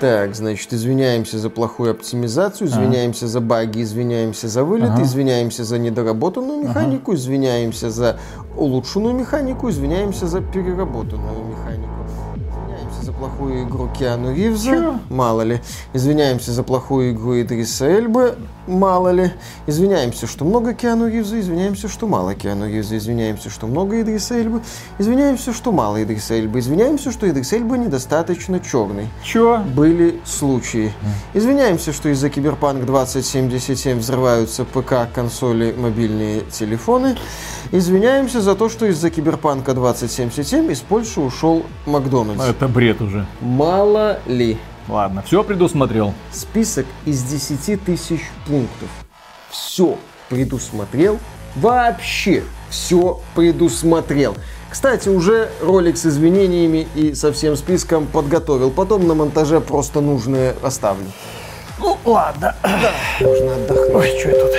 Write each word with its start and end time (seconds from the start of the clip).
Так, 0.00 0.34
значит, 0.34 0.72
извиняемся 0.72 1.38
за 1.38 1.50
плохую 1.50 1.92
оптимизацию, 1.92 2.68
извиняемся 2.68 3.26
за 3.28 3.40
баги, 3.40 3.82
извиняемся 3.82 4.48
за 4.48 4.64
вылет, 4.64 4.90
Ага. 4.90 5.02
извиняемся 5.02 5.64
за 5.64 5.78
недоработанную 5.78 6.62
механику, 6.68 7.14
извиняемся 7.14 7.90
за 7.90 8.18
улучшенную 8.56 9.14
механику, 9.14 9.70
извиняемся 9.70 10.26
за 10.26 10.40
переработанную 10.40 11.44
механику. 11.44 11.53
Плохую 13.24 13.64
игру 13.64 13.88
Киану 13.88 14.34
Ривза, 14.34 14.70
Чё? 14.70 14.98
мало 15.08 15.40
ли. 15.40 15.62
Извиняемся 15.94 16.52
за 16.52 16.62
плохую 16.62 17.12
игру 17.12 17.40
Идриса 17.40 17.86
Эльбы, 17.86 18.36
мало 18.66 19.08
ли. 19.12 19.30
Извиняемся, 19.66 20.26
что 20.26 20.44
много 20.44 20.74
Киану 20.74 21.08
Ривза, 21.08 21.40
извиняемся, 21.40 21.88
что 21.88 22.06
мало 22.06 22.34
Киану 22.34 22.68
Ривза, 22.68 22.98
извиняемся, 22.98 23.48
что 23.48 23.66
много 23.66 23.98
Идриса 24.02 24.34
Эльбы, 24.38 24.60
извиняемся, 24.98 25.54
что 25.54 25.72
мало 25.72 26.02
Идриса 26.02 26.34
Эльбы, 26.34 26.58
извиняемся, 26.58 27.12
что 27.12 27.26
Идрис 27.30 27.50
Эльба 27.54 27.78
недостаточно 27.78 28.60
черный 28.60 29.08
Чё? 29.22 29.62
были 29.74 30.20
случаи. 30.26 30.92
Извиняемся, 31.32 31.94
что 31.94 32.10
из-за 32.10 32.28
Киберпанк 32.28 32.84
2077 32.84 34.00
взрываются 34.00 34.66
ПК, 34.66 35.08
консоли, 35.14 35.74
мобильные 35.76 36.42
телефоны. 36.42 37.16
Извиняемся 37.72 38.42
за 38.42 38.54
то, 38.54 38.68
что 38.68 38.84
из-за 38.86 39.08
Киберпанка 39.08 39.72
2077 39.72 40.70
из 40.70 40.80
Польши 40.80 41.20
ушел 41.20 41.64
Макдональдс. 41.86 42.44
Это 42.44 42.68
бред 42.68 43.00
уже. 43.00 43.13
Мало 43.40 44.18
ли. 44.26 44.58
Ладно, 44.88 45.22
все 45.22 45.42
предусмотрел. 45.42 46.14
Список 46.32 46.86
из 47.06 47.22
10 47.22 47.84
тысяч 47.84 48.20
пунктов. 48.46 48.88
Все 49.50 49.96
предусмотрел. 50.28 51.18
Вообще 51.56 52.42
все 52.68 53.20
предусмотрел. 53.34 54.36
Кстати, 54.70 55.08
уже 55.08 55.50
ролик 55.62 55.96
с 55.96 56.04
извинениями 56.04 56.88
и 56.96 57.14
со 57.14 57.32
всем 57.32 57.56
списком 57.56 58.06
подготовил. 58.06 58.70
Потом 58.70 59.06
на 59.06 59.14
монтаже 59.14 59.60
просто 59.60 60.00
нужное 60.00 60.54
оставлю. 60.62 61.06
Ну, 61.78 61.96
ладно. 62.04 62.56
Нужно 63.20 63.54
отдохнуть. 63.54 63.94
Ой, 63.94 64.18
что 64.18 64.30
тут? 64.30 64.50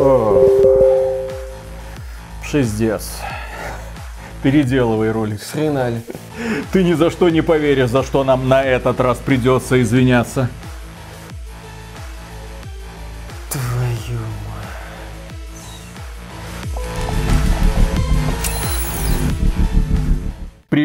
О. 0.00 0.72
Пиздец. 2.50 3.10
Переделывай 4.42 5.12
ролик. 5.12 5.42
Схренали. 5.42 6.00
Ты 6.72 6.82
ни 6.82 6.94
за 6.94 7.10
что 7.10 7.28
не 7.28 7.42
поверишь, 7.42 7.90
за 7.90 8.02
что 8.02 8.24
нам 8.24 8.48
на 8.48 8.62
этот 8.62 9.00
раз 9.00 9.18
придется 9.18 9.80
извиняться. 9.80 10.48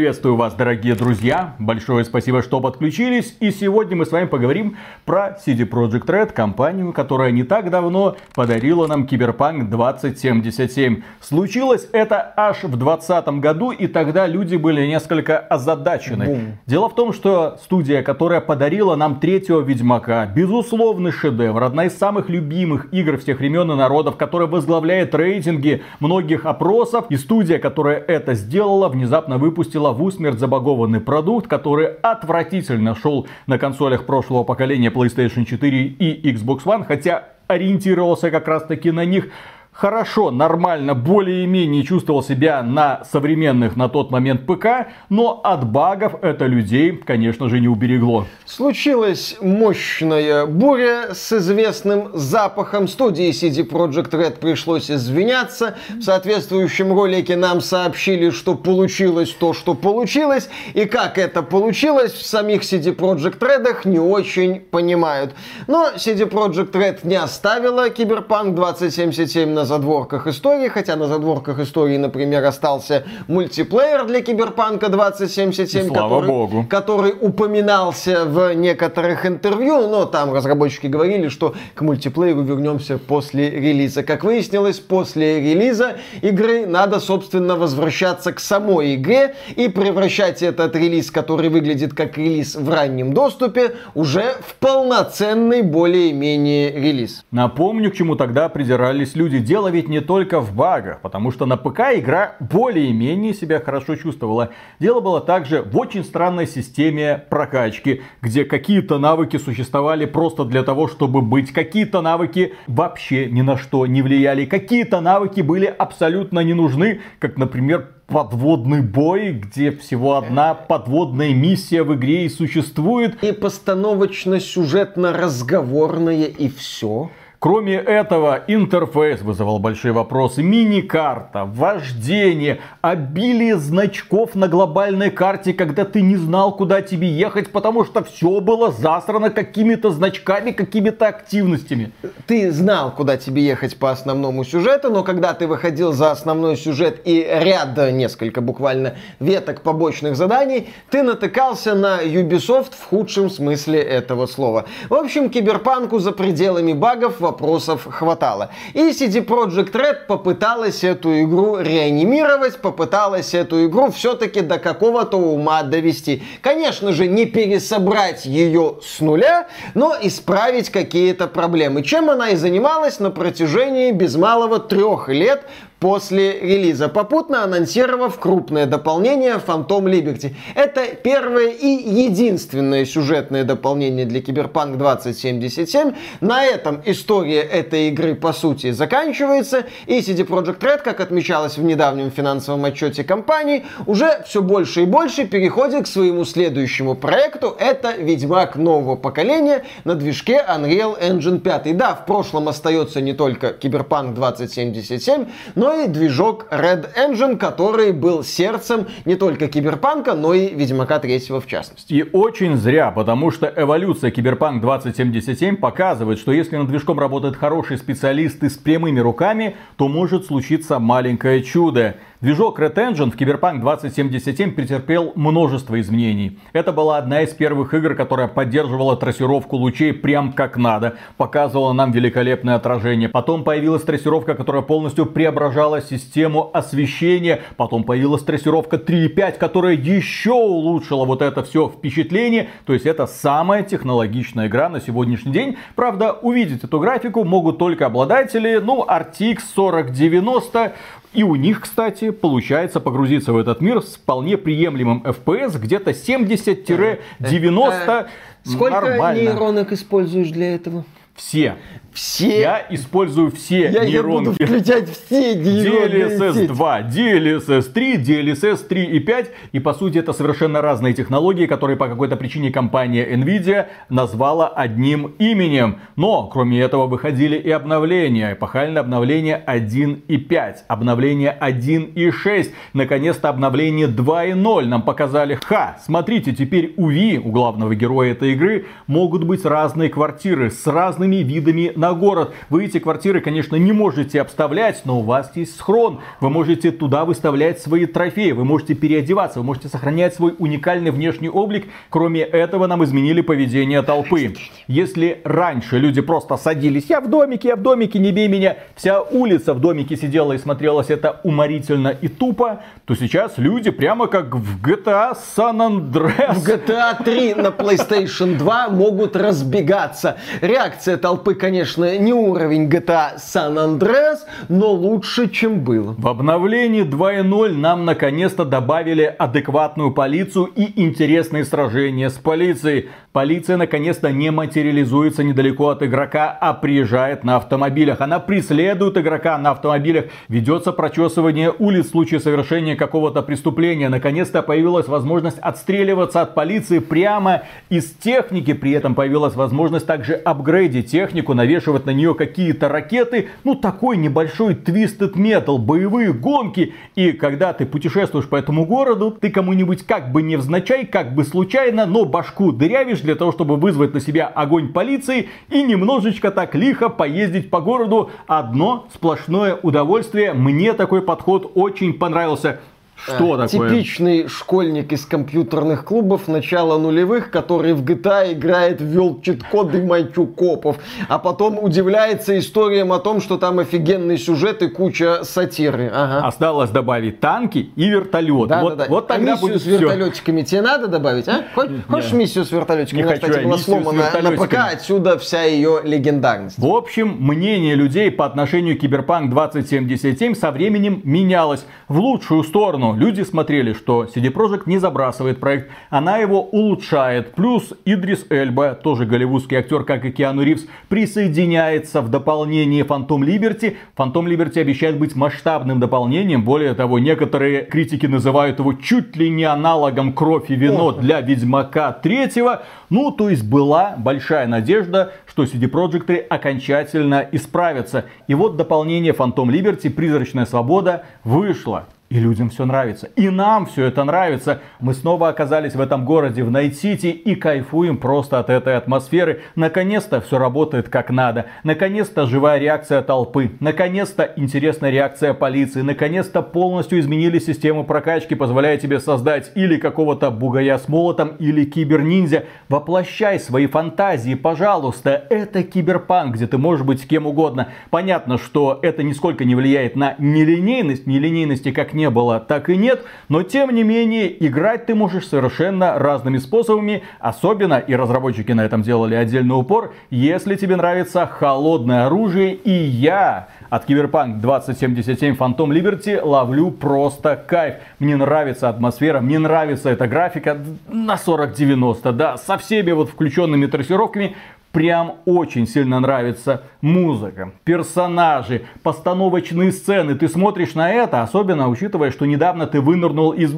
Приветствую 0.08 0.38
вас, 0.38 0.54
дорогие 0.54 0.96
друзья. 0.96 1.56
Большое 1.60 2.06
спасибо, 2.06 2.42
что 2.42 2.62
подключились. 2.62 3.36
И 3.42 3.52
сегодня 3.52 3.98
мы 3.98 4.06
с 4.06 4.12
вами 4.14 4.26
поговорим 4.26 4.78
про 5.04 5.38
CD 5.46 5.70
Projekt 5.70 6.06
Red, 6.06 6.32
компанию, 6.32 6.94
которая 6.94 7.32
не 7.32 7.44
так 7.44 7.70
давно 7.70 8.16
подарила 8.34 8.88
нам 8.88 9.06
Киберпанк 9.06 9.70
2077. 9.70 11.02
Случилось 11.20 11.90
это 11.92 12.34
аж 12.38 12.64
в 12.64 12.78
2020 12.78 13.28
году, 13.42 13.72
и 13.72 13.88
тогда 13.88 14.28
люди 14.28 14.56
были 14.56 14.88
несколько 14.88 15.40
озадачены. 15.40 16.26
Бум. 16.26 16.40
Дело 16.66 16.88
в 16.88 16.96
том, 16.96 17.12
что 17.12 17.58
студия, 17.62 18.02
которая 18.02 18.40
подарила 18.40 18.96
нам 18.96 19.20
третьего 19.20 19.60
Ведьмака, 19.60 20.26
безусловный 20.26 21.12
шедевр, 21.12 21.62
одна 21.62 21.84
из 21.84 21.98
самых 21.98 22.30
любимых 22.30 22.94
игр 22.94 23.18
всех 23.18 23.40
времен 23.40 23.70
и 23.74 23.76
народов, 23.76 24.16
которая 24.16 24.48
возглавляет 24.48 25.14
рейтинги 25.14 25.84
многих 26.00 26.46
опросов, 26.46 27.08
и 27.10 27.18
студия, 27.18 27.60
которая 27.60 27.98
это 27.98 28.36
сделала, 28.36 28.88
внезапно 28.88 29.38
выпустила 29.38 29.97
в 29.98 30.04
усмерть 30.04 30.40
забагованный 30.40 31.02
продукт, 31.02 31.48
который 31.48 31.88
отвратительно 31.88 32.96
шел 32.96 33.28
на 33.48 33.58
консолях 33.58 34.06
прошлого 34.06 34.44
поколения 34.44 34.90
PlayStation 34.90 35.44
4 35.44 35.84
и 35.86 36.32
Xbox 36.32 36.64
One, 36.64 36.86
хотя 36.86 37.30
ориентировался 37.48 38.30
как 38.30 38.48
раз 38.48 38.64
таки 38.66 38.92
на 38.92 39.06
них 39.06 39.30
хорошо, 39.78 40.32
нормально, 40.32 40.96
более-менее 40.96 41.84
чувствовал 41.84 42.24
себя 42.24 42.64
на 42.64 43.04
современных 43.10 43.76
на 43.76 43.90
тот 43.90 44.10
момент 44.10 44.46
ПК, 44.46 44.88
но 45.10 45.40
от 45.44 45.70
багов 45.70 46.16
это 46.24 46.46
людей, 46.48 46.94
конечно 46.94 47.48
же, 47.48 47.60
не 47.60 47.68
уберегло. 47.68 48.26
Случилась 48.46 49.38
мощная 49.40 50.48
буря 50.48 51.14
с 51.14 51.32
известным 51.32 52.10
запахом. 52.14 52.88
Студии 52.88 53.30
CD 53.30 53.68
Projekt 53.68 54.12
Red 54.12 54.40
пришлось 54.40 54.90
извиняться. 54.90 55.76
В 55.90 56.02
соответствующем 56.02 56.92
ролике 56.92 57.36
нам 57.36 57.62
сообщили, 57.62 58.32
что 58.32 58.56
получилось 58.56 59.30
то, 59.30 59.54
что 59.54 59.76
получилось. 59.76 60.50
И 60.74 60.86
как 60.86 61.20
это 61.20 61.44
получилось, 61.44 62.14
в 62.14 62.26
самих 62.26 62.64
CD 62.64 62.96
Projekt 62.96 63.40
Red 63.40 63.88
не 63.88 64.00
очень 64.00 64.60
понимают. 64.60 65.36
Но 65.68 65.92
CD 65.96 66.28
Projekt 66.28 66.72
Red 66.72 67.00
не 67.04 67.16
оставила 67.16 67.90
Киберпанк 67.92 68.56
2077 68.56 69.50
на 69.50 69.67
задворках 69.68 70.26
истории, 70.26 70.68
хотя 70.68 70.96
на 70.96 71.06
задворках 71.08 71.60
истории, 71.60 71.98
например, 71.98 72.44
остался 72.44 73.04
мультиплеер 73.28 74.06
для 74.08 74.22
Киберпанка 74.22 74.90
2077, 74.90 75.86
И 75.86 75.88
слава 75.90 76.10
который, 76.22 76.28
богу. 76.28 76.66
который 76.70 77.14
упоминался 77.20 78.26
в 78.26 78.54
некоторых 78.56 79.26
интервью, 79.26 79.88
но 79.90 80.06
там 80.06 80.34
разработчики 80.34 80.88
говорили, 80.88 81.28
что 81.28 81.54
к 81.76 81.82
мультиплееру 81.82 82.42
вернемся 82.42 82.98
после 82.98 83.50
релиза. 83.52 84.02
Как 84.04 84.24
выяснилось, 84.24 84.80
после 84.80 85.40
релиза 85.40 85.98
игры 86.22 86.66
надо, 86.66 87.00
собственно, 87.00 87.56
возвращаться 87.56 88.32
к 88.34 88.40
самой 88.40 88.96
игре 88.96 89.36
и 89.56 89.68
превращать 89.68 90.42
этот 90.42 90.76
релиз, 90.76 91.12
который 91.12 91.50
выглядит 91.50 91.94
как 91.94 92.18
релиз 92.18 92.56
в 92.56 92.70
раннем 92.70 93.14
доступе, 93.14 93.76
уже 93.94 94.36
в 94.48 94.56
полноценный 94.56 95.62
более-менее 95.62 96.72
релиз. 96.72 97.26
Напомню, 97.32 97.92
к 97.92 97.96
чему 97.96 98.16
тогда 98.16 98.48
придирались 98.50 99.16
люди. 99.16 99.40
Дело 99.58 99.70
ведь 99.70 99.90
не 99.90 100.02
только 100.02 100.40
в 100.40 100.54
багах, 100.54 101.02
потому 101.02 101.32
что 101.32 101.48
на 101.48 101.58
ПК 101.58 101.80
игра 101.96 102.36
более-менее 102.40 103.34
себя 103.34 103.60
хорошо 103.60 103.96
чувствовала. 103.96 104.52
Дело 104.80 105.00
было 105.00 105.20
также 105.20 105.64
в 105.64 105.76
очень 105.76 106.04
странной 106.04 106.46
системе 106.46 107.24
прокачки, 107.32 108.04
где 108.22 108.46
какие-то 108.46 109.00
навыки 109.00 109.38
существовали 109.38 110.06
просто 110.06 110.46
для 110.46 110.62
того, 110.62 110.88
чтобы 110.88 111.24
быть. 111.24 111.52
Какие-то 111.52 112.02
навыки 112.02 112.54
вообще 112.68 113.32
ни 113.32 113.42
на 113.42 113.58
что 113.58 113.88
не 113.88 114.04
влияли. 114.04 114.46
Какие-то 114.46 115.02
навыки 115.02 115.42
были 115.42 115.66
абсолютно 115.66 116.42
не 116.42 116.54
нужны, 116.54 117.02
как, 117.18 117.38
например, 117.38 117.88
подводный 118.06 118.84
бой, 118.84 119.32
где 119.32 119.72
всего 119.72 120.18
одна 120.18 120.54
подводная 120.54 121.34
миссия 121.34 121.82
в 121.82 121.96
игре 121.96 122.26
и 122.26 122.30
существует. 122.30 123.24
И 123.24 123.32
постановочно-сюжетно-разговорное, 123.32 126.26
и 126.26 126.48
все. 126.48 127.10
Кроме 127.40 127.76
этого, 127.76 128.42
интерфейс 128.48 129.22
вызывал 129.22 129.60
большие 129.60 129.92
вопросы. 129.92 130.42
Мини-карта, 130.42 131.46
вождение, 131.46 132.62
обилие 132.82 133.58
значков 133.58 134.34
на 134.34 134.48
глобальной 134.48 135.12
карте, 135.12 135.54
когда 135.54 135.86
ты 135.86 136.02
не 136.02 136.16
знал, 136.16 136.56
куда 136.56 136.82
тебе 136.82 137.08
ехать, 137.08 137.52
потому 137.52 137.86
что 137.86 138.04
все 138.04 138.40
было 138.40 138.72
засрано 138.72 139.30
какими-то 139.30 139.92
значками, 139.92 140.50
какими-то 140.50 141.08
активностями. 141.08 141.92
Ты 142.26 142.52
знал, 142.52 142.92
куда 142.92 143.18
тебе 143.18 143.44
ехать 143.44 143.78
по 143.78 143.92
основному 143.92 144.44
сюжету, 144.44 144.90
но 144.90 145.04
когда 145.04 145.36
ты 145.36 145.46
выходил 145.46 145.94
за 145.94 146.10
основной 146.10 146.58
сюжет 146.58 147.02
и 147.06 147.20
ряд, 147.20 147.78
несколько 147.92 148.42
буквально, 148.42 148.96
веток 149.20 149.62
побочных 149.62 150.16
заданий, 150.16 150.70
ты 150.90 151.04
натыкался 151.04 151.76
на 151.76 152.02
Ubisoft 152.02 152.72
в 152.72 152.90
худшем 152.90 153.30
смысле 153.30 153.80
этого 153.80 154.26
слова. 154.26 154.66
В 154.90 154.96
общем, 154.96 155.30
киберпанку 155.30 156.00
за 156.00 156.12
пределами 156.14 156.74
багов 156.74 157.27
вопросов 157.28 157.88
хватало. 157.90 158.50
И 158.74 158.90
CD 158.90 159.26
Projekt 159.26 159.72
Red 159.74 160.08
попыталась 160.08 160.84
эту 160.84 161.22
игру 161.24 161.60
реанимировать, 161.60 162.58
попыталась 162.58 163.34
эту 163.34 163.66
игру 163.66 163.92
все-таки 163.92 164.42
до 164.42 164.58
какого-то 164.60 165.18
ума 165.18 165.64
довести. 165.64 166.24
Конечно 166.42 166.92
же, 166.94 167.08
не 167.08 167.26
пересобрать 167.26 168.26
ее 168.26 168.78
с 168.82 169.02
нуля, 169.02 169.48
но 169.74 169.96
исправить 170.02 170.70
какие-то 170.70 171.28
проблемы. 171.28 171.84
Чем 171.84 172.10
она 172.10 172.30
и 172.30 172.36
занималась 172.36 173.00
на 173.00 173.12
протяжении 173.12 173.92
без 173.92 174.16
малого 174.16 174.60
трех 174.60 175.10
лет 175.10 175.44
после 175.80 176.40
релиза, 176.40 176.90
попутно 176.90 177.44
анонсировав 177.44 178.20
крупное 178.20 178.66
дополнение 178.66 179.40
Phantom 179.46 179.84
Liberty. 179.84 180.36
Это 180.56 180.86
первое 180.96 181.50
и 181.50 181.68
единственное 181.68 182.86
сюжетное 182.86 183.44
дополнение 183.44 184.06
для 184.06 184.22
Киберпанк 184.22 184.78
2077. 184.78 185.94
На 186.22 186.46
этом 186.46 186.82
история 186.86 187.42
этой 187.42 187.90
игры 187.90 188.16
по 188.16 188.34
сути 188.34 188.72
заканчивается, 188.72 189.66
и 189.86 190.00
CD 190.00 190.26
Projekt 190.26 190.60
Red, 190.60 190.82
как 190.84 191.00
отмечалось 191.00 191.58
в 191.58 191.64
недавнем 191.64 192.12
финансовом 192.12 192.66
отчете 192.66 193.04
компании, 193.04 193.66
уже 193.86 194.24
все 194.26 194.42
больше 194.42 194.84
и 194.84 194.86
больше 194.86 195.26
переходит 195.26 195.84
к 195.84 195.88
своему 195.88 196.26
следующему 196.26 196.96
проекту. 196.96 197.56
Это 197.60 197.92
Ведьмак 197.92 198.56
нового 198.56 198.96
поколения 198.96 199.64
на 199.84 199.96
движке 199.96 200.44
Unreal 200.48 201.00
Engine 201.00 201.40
5. 201.40 201.78
Да, 201.78 201.94
в 201.94 202.06
прошлом 202.06 202.48
остается 202.48 203.00
не 203.02 203.14
только 203.14 203.54
Киберпанк 203.54 204.16
2077, 204.16 205.26
но 205.56 205.67
но 205.68 205.74
и 205.84 205.90
движок 205.90 206.48
Red 206.50 206.96
Engine, 206.96 207.36
который 207.36 207.92
был 207.92 208.24
сердцем 208.24 208.88
не 209.04 209.16
только 209.16 209.50
Киберпанка, 209.50 210.14
но 210.14 210.34
и 210.34 210.56
Ведьмака 210.56 210.98
3 210.98 211.20
в 211.42 211.46
частности. 211.46 211.94
И 211.94 212.06
очень 212.14 212.56
зря, 212.56 212.90
потому 212.92 213.32
что 213.32 213.52
эволюция 213.54 214.12
Киберпанк 214.12 214.62
2077 214.62 215.58
показывает, 215.58 216.20
что 216.20 216.32
если 216.32 216.56
над 216.56 216.70
движком 216.70 216.98
работают 217.00 217.36
хорошие 217.36 217.78
специалисты 217.78 218.50
с 218.50 218.54
прямыми 218.54 219.02
руками, 219.02 219.58
то 219.76 219.90
может 219.90 220.26
случиться 220.28 220.80
маленькое 220.80 221.44
чудо. 221.44 221.98
Движок 222.20 222.60
Red 222.60 222.74
Engine 222.74 223.12
в 223.12 223.16
Cyberpunk 223.16 223.60
2077 223.60 224.54
претерпел 224.54 225.12
множество 225.14 225.80
изменений. 225.80 226.40
Это 226.52 226.72
была 226.72 226.98
одна 226.98 227.22
из 227.22 227.30
первых 227.30 227.76
игр, 227.76 227.94
которая 227.94 228.28
поддерживала 228.28 228.98
трассировку 228.98 229.56
лучей 229.56 229.94
прям 229.94 230.34
как 230.34 230.58
надо, 230.58 230.96
показывала 231.18 231.74
нам 231.74 231.92
великолепное 231.92 232.56
отражение. 232.56 233.08
Потом 233.08 233.44
появилась 233.44 233.84
трассировка, 233.84 234.34
которая 234.34 234.64
полностью 234.64 235.06
преображала 235.06 235.80
систему 235.80 236.50
освещения. 236.56 237.42
Потом 237.56 237.84
появилась 237.84 238.24
трассировка 238.24 238.78
3.5, 238.78 239.38
которая 239.38 239.76
еще 239.76 240.32
улучшила 240.32 241.06
вот 241.06 241.22
это 241.22 241.44
все 241.44 241.70
впечатление. 241.70 242.50
То 242.66 242.74
есть 242.74 242.88
это 242.88 243.06
самая 243.06 243.62
технологичная 243.62 244.48
игра 244.48 244.70
на 244.70 244.82
сегодняшний 244.82 245.34
день. 245.34 245.58
Правда, 245.76 246.14
увидеть 246.14 246.64
эту 246.64 246.80
графику 246.80 247.24
могут 247.24 247.60
только 247.60 247.86
обладатели, 247.86 248.58
ну, 248.58 248.84
RTX 248.84 249.38
4090, 249.56 250.74
и 251.14 251.24
у 251.24 251.36
них, 251.36 251.62
кстати, 251.62 252.12
получается 252.12 252.80
погрузиться 252.80 253.34
в 253.34 253.38
этот 253.38 253.62
мир 253.62 253.82
с 253.82 253.96
вполне 253.96 254.38
приемлемым 254.38 255.04
FPS, 255.04 255.58
где-то 255.60 255.92
70-90. 255.92 257.00
Э, 257.20 258.06
сколько 258.44 258.82
нормально. 258.82 259.22
нейронок 259.22 259.72
используешь 259.72 260.30
для 260.30 260.56
этого? 260.56 260.86
Все. 261.16 261.56
Все? 261.98 262.42
Я 262.42 262.66
использую 262.70 263.32
все 263.32 263.72
я, 263.72 263.84
нейронки. 263.84 264.30
Я 264.30 264.32
буду 264.32 264.46
включать 264.46 264.88
все. 264.88 265.34
DLSS 265.34 266.46
2, 266.46 266.82
DLSS 266.82 267.74
3, 267.74 267.98
DLSS 267.98 268.68
3 268.68 268.86
и 268.86 269.00
5. 269.00 269.32
И 269.54 269.60
по 269.60 269.74
сути 269.74 269.98
это 269.98 270.14
совершенно 270.14 270.62
разные 270.62 270.94
технологии, 270.94 271.48
которые 271.48 271.76
по 271.76 271.88
какой-то 271.88 272.16
причине 272.16 272.52
компания 272.52 273.04
Nvidia 273.18 273.66
назвала 273.90 274.48
одним 274.48 275.16
именем. 275.18 275.80
Но 275.96 276.28
кроме 276.28 276.62
этого 276.62 276.86
выходили 276.86 277.36
и 277.36 277.50
обновления. 277.50 278.34
Эпохальное 278.34 278.84
обновление 278.84 279.36
1 279.36 280.04
и 280.08 280.18
5. 280.18 280.66
Обновление 280.68 281.32
1 281.32 281.84
и 281.96 282.12
6. 282.12 282.52
Наконец-то 282.74 283.30
обновление 283.30 283.88
2 283.88 284.26
и 284.26 284.34
0 284.34 284.68
нам 284.68 284.84
показали. 284.84 285.40
Ха, 285.44 285.80
смотрите, 285.84 286.32
теперь 286.36 286.76
у 286.78 286.90
Ви, 286.90 287.18
у 287.18 287.32
главного 287.32 287.74
героя 287.74 288.12
этой 288.12 288.34
игры, 288.34 288.68
могут 288.86 289.24
быть 289.24 289.44
разные 289.46 289.90
квартиры 289.90 290.52
с 290.52 290.68
разными 290.68 291.16
видами 291.16 291.72
на 291.76 291.87
на 291.88 291.94
город. 291.94 292.34
Вы 292.50 292.66
эти 292.66 292.80
квартиры, 292.80 293.22
конечно, 293.22 293.56
не 293.56 293.72
можете 293.72 294.20
обставлять, 294.20 294.82
но 294.84 295.00
у 295.00 295.04
вас 295.04 295.32
есть 295.36 295.56
схрон. 295.56 296.02
Вы 296.20 296.30
можете 296.30 296.72
туда 296.72 297.06
выставлять 297.06 297.62
свои 297.62 297.86
трофеи, 297.86 298.32
вы 298.32 298.44
можете 298.44 298.76
переодеваться, 298.76 299.40
вы 299.40 299.46
можете 299.46 299.70
сохранять 299.70 300.14
свой 300.14 300.36
уникальный 300.38 300.92
внешний 300.92 301.30
облик. 301.30 301.68
Кроме 301.90 302.22
этого, 302.22 302.68
нам 302.68 302.84
изменили 302.84 303.22
поведение 303.22 303.82
толпы. 303.84 304.36
Если 304.68 305.22
раньше 305.24 305.78
люди 305.78 306.02
просто 306.02 306.36
садились, 306.36 306.88
я 306.90 307.00
в 307.00 307.10
домике, 307.10 307.50
я 307.50 307.56
в 307.56 307.62
домике, 307.62 308.00
не 308.00 308.12
бей 308.12 308.28
меня, 308.28 308.58
вся 308.76 309.02
улица 309.02 309.54
в 309.54 309.62
домике 309.62 309.96
сидела 309.96 310.34
и 310.34 310.38
смотрелась 310.38 310.90
это 310.90 311.22
уморительно 311.24 311.90
и 311.90 312.10
тупо, 312.10 312.64
то 312.86 312.96
сейчас 312.96 313.38
люди 313.38 313.72
прямо 313.72 314.08
как 314.08 314.36
в 314.36 314.62
GTA 314.62 315.16
San 315.38 315.60
Andreas. 315.60 316.34
В 316.34 316.48
GTA 316.48 317.02
3 317.02 317.36
на 317.36 317.48
PlayStation 317.48 318.38
2 318.38 318.70
могут 318.70 319.16
разбегаться. 319.16 320.18
Реакция 320.42 320.98
толпы, 320.98 321.34
конечно, 321.34 321.67
конечно, 321.68 321.98
не 321.98 322.14
уровень 322.14 322.70
GTA 322.70 323.18
San 323.18 323.58
Andreas, 323.58 324.20
но 324.48 324.72
лучше, 324.72 325.30
чем 325.30 325.62
было. 325.62 325.96
В 325.98 326.08
обновлении 326.08 326.84
2.0 326.84 327.58
нам 327.58 327.86
наконец-то 327.86 328.46
добавили 328.46 329.04
адекватную 329.04 329.92
полицию 329.92 330.46
и 330.46 330.82
интересные 330.82 331.44
сражения 331.44 332.10
с 332.10 332.14
полицией. 332.14 332.90
Полиция 333.12 333.58
наконец-то 333.58 334.12
не 334.12 334.32
материализуется 334.32 335.24
недалеко 335.24 335.70
от 335.70 335.82
игрока, 335.84 336.38
а 336.40 336.54
приезжает 336.54 337.24
на 337.24 337.38
автомобилях. 337.38 338.00
Она 338.00 338.20
преследует 338.20 338.98
игрока 338.98 339.38
на 339.38 339.52
автомобилях. 339.52 340.06
Ведется 340.30 340.72
прочесывание 340.72 341.52
улиц 341.52 341.88
в 341.88 341.90
случае 341.90 342.20
совершения 342.20 342.76
какого-то 342.76 343.24
преступления. 343.24 343.90
Наконец-то 343.90 344.44
появилась 344.44 344.88
возможность 344.88 345.40
отстреливаться 345.40 346.22
от 346.22 346.36
полиции 346.36 346.80
прямо 346.80 347.42
из 347.70 347.92
техники. 347.92 348.54
При 348.54 348.72
этом 348.72 348.94
появилась 348.94 349.36
возможность 349.36 349.88
также 349.88 350.14
апгрейдить 350.14 350.92
технику, 350.92 351.34
навешивать 351.58 351.86
на 351.86 351.92
нее 351.92 352.14
какие-то 352.14 352.70
ракеты. 352.70 353.30
Ну, 353.44 353.56
такой 353.56 353.98
небольшой 353.98 354.54
Twisted 354.54 355.14
Metal, 355.14 355.58
боевые 355.58 356.14
гонки. 356.14 356.74
И 356.96 357.12
когда 357.12 357.54
ты 357.54 357.66
путешествуешь 357.66 358.28
по 358.28 358.36
этому 358.36 358.66
городу, 358.66 359.12
ты 359.12 359.30
кому-нибудь 359.30 359.86
как 359.86 360.12
бы 360.12 360.22
невзначай, 360.22 360.86
как 360.86 361.16
бы 361.16 361.24
случайно, 361.24 361.86
но 361.86 362.06
башку 362.06 362.52
дырявишь 362.52 363.02
для 363.02 363.16
того, 363.16 363.32
чтобы 363.32 363.56
вызвать 363.56 363.94
на 363.94 364.00
себя 364.00 364.28
огонь 364.28 364.72
полиции 364.72 365.30
и 365.50 365.64
немножечко 365.64 366.32
так 366.32 366.56
лихо 366.56 366.90
поездить 366.90 367.50
по 367.50 367.62
городу. 367.62 368.12
Одно 368.28 368.88
сплошное 368.94 369.56
удовольствие. 369.56 370.34
Мне 370.34 370.74
такой 370.74 371.02
подход 371.02 371.52
очень 371.56 371.94
понравился. 371.94 372.60
Что 373.06 373.34
а, 373.34 373.48
такое? 373.48 373.70
Типичный 373.70 374.28
школьник 374.28 374.92
из 374.92 375.06
компьютерных 375.06 375.86
клубов 375.86 376.28
начала 376.28 376.78
нулевых, 376.78 377.30
который 377.32 377.74
в 377.74 377.84
GTA 377.84 378.34
играет, 378.34 378.82
ввел 378.82 379.22
чит-коды 379.22 379.88
копов, 380.36 380.78
а 381.08 381.20
потом 381.20 381.64
удивляется 381.64 382.38
историям 382.40 382.92
о 382.92 383.00
том, 383.00 383.22
что 383.22 383.38
там 383.38 383.60
офигенный 383.60 384.18
сюжет 384.18 384.62
и 384.64 384.68
куча 384.68 385.24
сатиры. 385.24 385.92
Ага. 385.94 386.28
Осталось 386.28 386.70
добавить 386.72 387.20
танки 387.20 387.70
и 387.76 387.90
вертолет. 387.90 388.50
Да, 388.50 388.62
вот, 388.62 388.78
да, 388.78 388.86
да. 388.86 388.90
вот 388.90 389.08
тогда 389.08 389.34
а 389.34 389.36
миссию 389.36 389.50
будет 389.50 389.62
с 389.62 389.66
вертолетиками 389.66 390.42
все. 390.42 390.50
тебе 390.52 390.62
надо 390.62 390.88
добавить, 390.88 391.28
а? 391.28 391.44
Хочешь, 391.54 391.82
хочешь 391.88 392.12
миссию 392.12 392.46
с 392.46 392.52
вертолетиками? 392.52 392.98
Не 392.98 393.04
Она, 393.04 393.14
хочу, 393.14 393.28
кстати, 393.28 393.46
была 393.46 393.58
сломана 393.58 394.04
на 394.22 394.32
ПК, 394.32 394.56
отсюда 394.74 395.18
вся 395.18 395.44
ее 395.44 395.82
легендарность. 395.84 396.58
В 396.58 396.66
общем, 396.66 397.18
мнение 397.20 397.76
людей 397.76 398.12
по 398.12 398.26
отношению 398.26 398.78
к 398.78 398.82
Киберпанк 398.82 399.30
2077 399.32 400.36
со 400.36 400.52
временем 400.52 401.02
менялось 401.04 401.66
в 401.88 402.00
лучшую 402.00 402.44
сторону 402.44 402.87
сторону. 402.88 403.00
Люди 403.00 403.22
смотрели, 403.24 403.74
что 403.74 404.06
CD 404.06 404.32
Projekt 404.32 404.64
не 404.66 404.78
забрасывает 404.78 405.40
проект, 405.40 405.70
она 405.90 406.18
его 406.18 406.42
улучшает. 406.42 407.34
Плюс 407.34 407.74
Идрис 407.86 408.26
Эльба, 408.30 408.74
тоже 408.74 409.06
голливудский 409.06 409.58
актер, 409.58 409.84
как 409.84 410.06
и 410.06 410.12
Киану 410.12 410.44
Ривз, 410.44 410.66
присоединяется 410.90 412.02
в 412.02 412.10
дополнение 412.10 412.84
Phantom 412.84 413.20
Liberty. 413.20 413.76
Phantom 413.98 414.26
Liberty 414.26 414.60
обещает 414.60 414.98
быть 414.98 415.16
масштабным 415.16 415.80
дополнением. 415.80 416.44
Более 416.44 416.74
того, 416.74 417.00
некоторые 417.00 417.64
критики 417.64 418.06
называют 418.06 418.60
его 418.60 418.74
чуть 418.74 419.16
ли 419.16 419.30
не 419.30 419.44
аналогом 419.44 420.14
кровь 420.14 420.50
и 420.50 420.56
вино 420.56 420.92
для 420.92 421.22
Ведьмака 421.22 421.92
третьего. 421.92 422.64
Ну, 422.90 423.12
то 423.12 423.30
есть 423.30 423.44
была 423.44 423.96
большая 423.98 424.48
надежда, 424.48 425.14
что 425.26 425.44
CD 425.44 425.70
Projekt 425.70 426.28
окончательно 426.30 427.28
исправятся. 427.32 428.06
И 428.28 428.34
вот 428.34 428.58
дополнение 428.58 429.14
Phantom 429.14 429.48
Liberty, 429.48 429.90
Призрачная 429.90 430.46
свобода, 430.46 431.04
вышло. 431.24 431.86
И 432.10 432.20
людям 432.20 432.50
все 432.50 432.66
нравится. 432.66 433.10
И 433.18 433.30
нам 433.30 433.66
все 433.66 433.86
это 433.86 434.06
нравится. 434.06 434.62
Мы 434.80 434.94
снова 434.94 435.28
оказались 435.28 435.76
в 435.76 435.82
этом 435.82 436.06
городе, 436.06 436.42
в 436.42 436.50
Найт-Сити, 436.50 437.08
и 437.08 437.36
кайфуем 437.36 437.98
просто 437.98 438.40
от 438.40 438.50
этой 438.50 438.78
атмосферы. 438.78 439.42
Наконец-то 439.56 440.22
все 440.22 440.38
работает 440.38 440.88
как 440.88 441.10
надо. 441.10 441.48
Наконец-то 441.64 442.26
живая 442.26 442.60
реакция 442.60 443.02
толпы. 443.02 443.52
Наконец-то 443.60 444.32
интересная 444.38 444.90
реакция 444.90 445.34
полиции. 445.34 445.82
Наконец-то 445.82 446.42
полностью 446.42 446.98
изменили 447.02 447.40
систему 447.40 447.84
прокачки, 447.84 448.36
позволяя 448.36 448.78
тебе 448.78 449.02
создать 449.02 449.52
или 449.56 449.76
какого-то 449.76 450.32
бугая 450.32 450.78
с 450.78 450.88
молотом, 450.88 451.32
или 451.40 451.66
киберниндзя. 451.66 452.46
Воплощай 452.70 453.38
свои 453.38 453.68
фантазии, 453.68 454.36
пожалуйста. 454.36 455.26
Это 455.30 455.62
киберпанк, 455.62 456.36
где 456.36 456.48
ты 456.48 456.58
можешь 456.58 456.86
быть 456.86 457.06
кем 457.06 457.28
угодно. 457.28 457.68
Понятно, 457.90 458.38
что 458.38 458.80
это 458.82 459.04
нисколько 459.04 459.44
не 459.44 459.56
влияет 459.56 459.98
на 459.98 460.16
нелинейность, 460.20 461.06
нелинейности 461.06 461.72
как 461.72 461.97
не 461.98 462.10
было, 462.10 462.40
так 462.40 462.70
и 462.70 462.78
нет. 462.78 463.04
Но 463.28 463.44
тем 463.44 463.76
не 463.76 463.84
менее, 463.84 464.46
играть 464.46 464.86
ты 464.86 464.96
можешь 464.96 465.28
совершенно 465.28 466.00
разными 466.00 466.38
способами. 466.38 467.04
Особенно, 467.20 467.80
и 467.80 467.96
разработчики 467.96 468.54
на 468.54 468.64
этом 468.64 468.84
делали 468.84 469.16
отдельный 469.16 469.60
упор, 469.60 469.94
если 470.10 470.56
тебе 470.56 470.78
нравится 470.78 471.26
холодное 471.26 472.06
оружие. 472.06 472.54
И 472.54 472.72
я 472.72 473.50
от 473.70 473.90
Cyberpunk 473.90 474.40
2077 474.40 475.36
Phantom 475.36 475.70
Liberty 475.70 476.22
ловлю 476.24 476.72
просто 476.72 477.36
кайф. 477.36 477.76
Мне 478.00 478.16
нравится 478.16 478.70
атмосфера, 478.70 479.20
мне 479.20 479.40
нравится 479.40 479.90
эта 479.90 480.08
графика 480.08 480.58
на 480.88 481.18
4090, 481.18 482.14
да, 482.14 482.38
со 482.38 482.58
всеми 482.58 482.92
вот 482.92 483.10
включенными 483.10 483.66
трассировками 483.66 484.36
прям 484.78 485.16
очень 485.26 485.68
сильно 485.68 486.00
нравится 486.00 486.62
музыка, 486.82 487.52
персонажи, 487.64 488.68
постановочные 488.84 489.72
сцены. 489.72 490.14
Ты 490.14 490.30
смотришь 490.30 490.76
на 490.76 490.92
это, 490.92 491.24
особенно 491.24 491.68
учитывая, 491.68 492.12
что 492.12 492.28
недавно 492.28 492.68
ты 492.68 492.80
вынырнул 492.80 493.32
из 493.32 493.56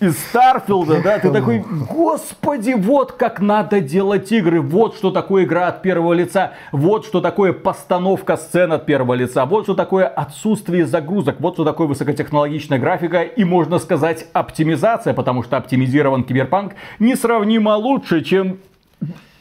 из 0.00 0.18
Старфилда, 0.18 1.02
да, 1.02 1.18
ты 1.18 1.30
такой, 1.30 1.58
господи, 1.60 2.72
вот 2.72 3.12
как 3.12 3.40
надо 3.40 3.80
делать 3.80 4.32
игры, 4.32 4.62
вот 4.62 4.96
что 4.96 5.10
такое 5.10 5.44
игра 5.44 5.68
от 5.68 5.82
первого 5.82 6.14
лица, 6.14 6.54
вот 6.72 7.04
что 7.04 7.20
такое 7.20 7.52
постановка 7.52 8.38
сцен 8.38 8.72
от 8.72 8.86
первого 8.86 9.12
лица, 9.12 9.44
вот 9.44 9.64
что 9.64 9.74
такое 9.74 10.06
отсутствие 10.06 10.86
загрузок, 10.86 11.36
вот 11.40 11.54
что 11.54 11.64
такое 11.64 11.86
высокотехнологичная 11.88 12.78
графика 12.78 13.20
и, 13.22 13.44
можно 13.44 13.78
сказать, 13.78 14.26
оптимизация, 14.32 15.12
потому 15.12 15.42
что 15.42 15.58
оптимизирован 15.58 16.24
киберпанк 16.24 16.72
несравнимо 16.98 17.76
лучше, 17.76 18.24
чем 18.24 18.58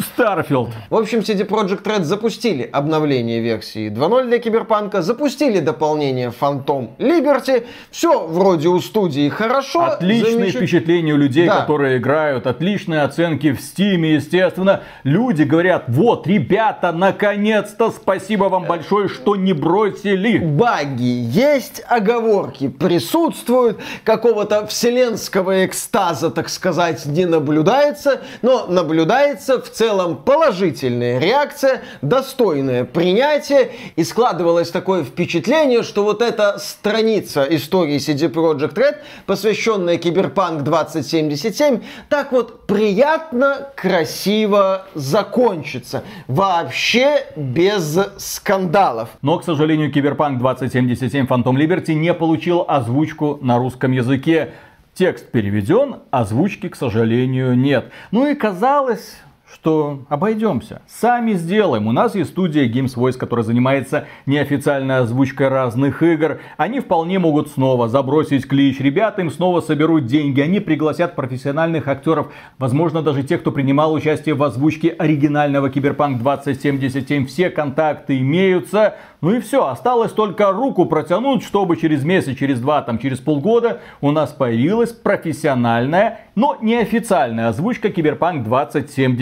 Starfield. 0.00 0.70
В 0.88 0.96
общем, 0.96 1.18
CD 1.18 1.46
Projekt 1.46 1.82
Red 1.82 2.04
запустили 2.04 2.62
обновление 2.62 3.40
версии 3.40 3.90
2.0 3.90 4.28
для 4.28 4.38
Киберпанка, 4.38 5.02
запустили 5.02 5.60
дополнение 5.60 6.32
Phantom 6.38 6.96
Liberty. 6.98 7.66
Все 7.90 8.26
вроде 8.26 8.68
у 8.68 8.80
студии 8.80 9.28
хорошо. 9.28 9.84
Отличные 9.84 10.32
замеч... 10.32 10.54
впечатления 10.54 11.12
у 11.12 11.18
людей, 11.18 11.46
да. 11.46 11.60
которые 11.60 11.98
играют, 11.98 12.46
отличные 12.46 13.02
оценки 13.02 13.52
в 13.52 13.60
Стиме, 13.60 14.14
естественно. 14.14 14.82
Люди 15.02 15.42
говорят, 15.42 15.84
вот, 15.88 16.26
ребята, 16.26 16.92
наконец-то, 16.92 17.90
спасибо 17.90 18.44
вам 18.44 18.64
большое, 18.64 19.08
что 19.08 19.36
не 19.36 19.52
бросили. 19.52 20.38
Баги 20.38 21.02
есть, 21.02 21.82
оговорки 21.86 22.68
присутствуют, 22.68 23.80
какого-то 24.02 24.66
вселенского 24.66 25.66
экстаза, 25.66 26.30
так 26.30 26.48
сказать, 26.48 27.04
не 27.04 27.26
наблюдается, 27.26 28.22
но 28.40 28.66
наблюдается 28.66 29.60
в 29.60 29.73
целом 29.74 30.16
положительная 30.16 31.18
реакция, 31.18 31.82
достойное 32.00 32.84
принятие, 32.84 33.72
и 33.96 34.04
складывалось 34.04 34.70
такое 34.70 35.04
впечатление, 35.04 35.82
что 35.82 36.04
вот 36.04 36.22
эта 36.22 36.58
страница 36.58 37.44
истории 37.44 37.96
CD 37.96 38.32
Projekt 38.32 38.74
Red, 38.74 38.96
посвященная 39.26 39.98
Киберпанк 39.98 40.62
2077, 40.62 41.80
так 42.08 42.32
вот 42.32 42.66
приятно, 42.66 43.68
красиво 43.74 44.86
закончится. 44.94 46.04
Вообще 46.28 47.26
без 47.36 47.98
скандалов. 48.18 49.10
Но, 49.22 49.38
к 49.38 49.44
сожалению, 49.44 49.92
Киберпанк 49.92 50.38
2077 50.38 51.26
Phantom 51.26 51.54
Liberty 51.56 51.94
не 51.94 52.14
получил 52.14 52.64
озвучку 52.66 53.38
на 53.42 53.58
русском 53.58 53.92
языке. 53.92 54.52
Текст 54.94 55.32
переведен, 55.32 55.96
озвучки, 56.12 56.68
к 56.68 56.76
сожалению, 56.76 57.56
нет. 57.56 57.90
Ну 58.12 58.28
и 58.28 58.36
казалось, 58.36 59.16
что 59.52 60.04
обойдемся. 60.08 60.82
Сами 60.86 61.34
сделаем. 61.34 61.86
У 61.86 61.92
нас 61.92 62.14
есть 62.14 62.30
студия 62.30 62.66
Games 62.68 62.96
Voice, 62.96 63.16
которая 63.16 63.44
занимается 63.44 64.06
неофициальной 64.26 64.98
озвучкой 64.98 65.48
разных 65.48 66.02
игр. 66.02 66.40
Они 66.56 66.80
вполне 66.80 67.18
могут 67.18 67.48
снова 67.48 67.88
забросить 67.88 68.48
клич. 68.48 68.80
Ребята 68.80 69.20
им 69.22 69.30
снова 69.30 69.60
соберут 69.60 70.06
деньги. 70.06 70.40
Они 70.40 70.60
пригласят 70.60 71.14
профессиональных 71.14 71.88
актеров. 71.88 72.32
Возможно, 72.58 73.02
даже 73.02 73.22
тех, 73.22 73.40
кто 73.40 73.52
принимал 73.52 73.92
участие 73.92 74.34
в 74.34 74.42
озвучке 74.42 74.88
оригинального 74.88 75.70
Киберпанк 75.70 76.18
2077. 76.20 77.26
Все 77.26 77.50
контакты 77.50 78.18
имеются. 78.18 78.96
Ну 79.24 79.32
и 79.32 79.40
все, 79.40 79.66
осталось 79.66 80.12
только 80.12 80.52
руку 80.52 80.84
протянуть, 80.84 81.42
чтобы 81.42 81.78
через 81.78 82.04
месяц, 82.04 82.36
через 82.36 82.60
два, 82.60 82.82
там, 82.82 82.98
через 82.98 83.20
полгода 83.20 83.80
у 84.02 84.10
нас 84.10 84.34
появилась 84.34 84.92
профессиональная, 84.92 86.20
но 86.34 86.58
неофициальная 86.60 87.48
озвучка 87.48 87.88
Киберпанк 87.88 88.44
2077, 88.44 89.16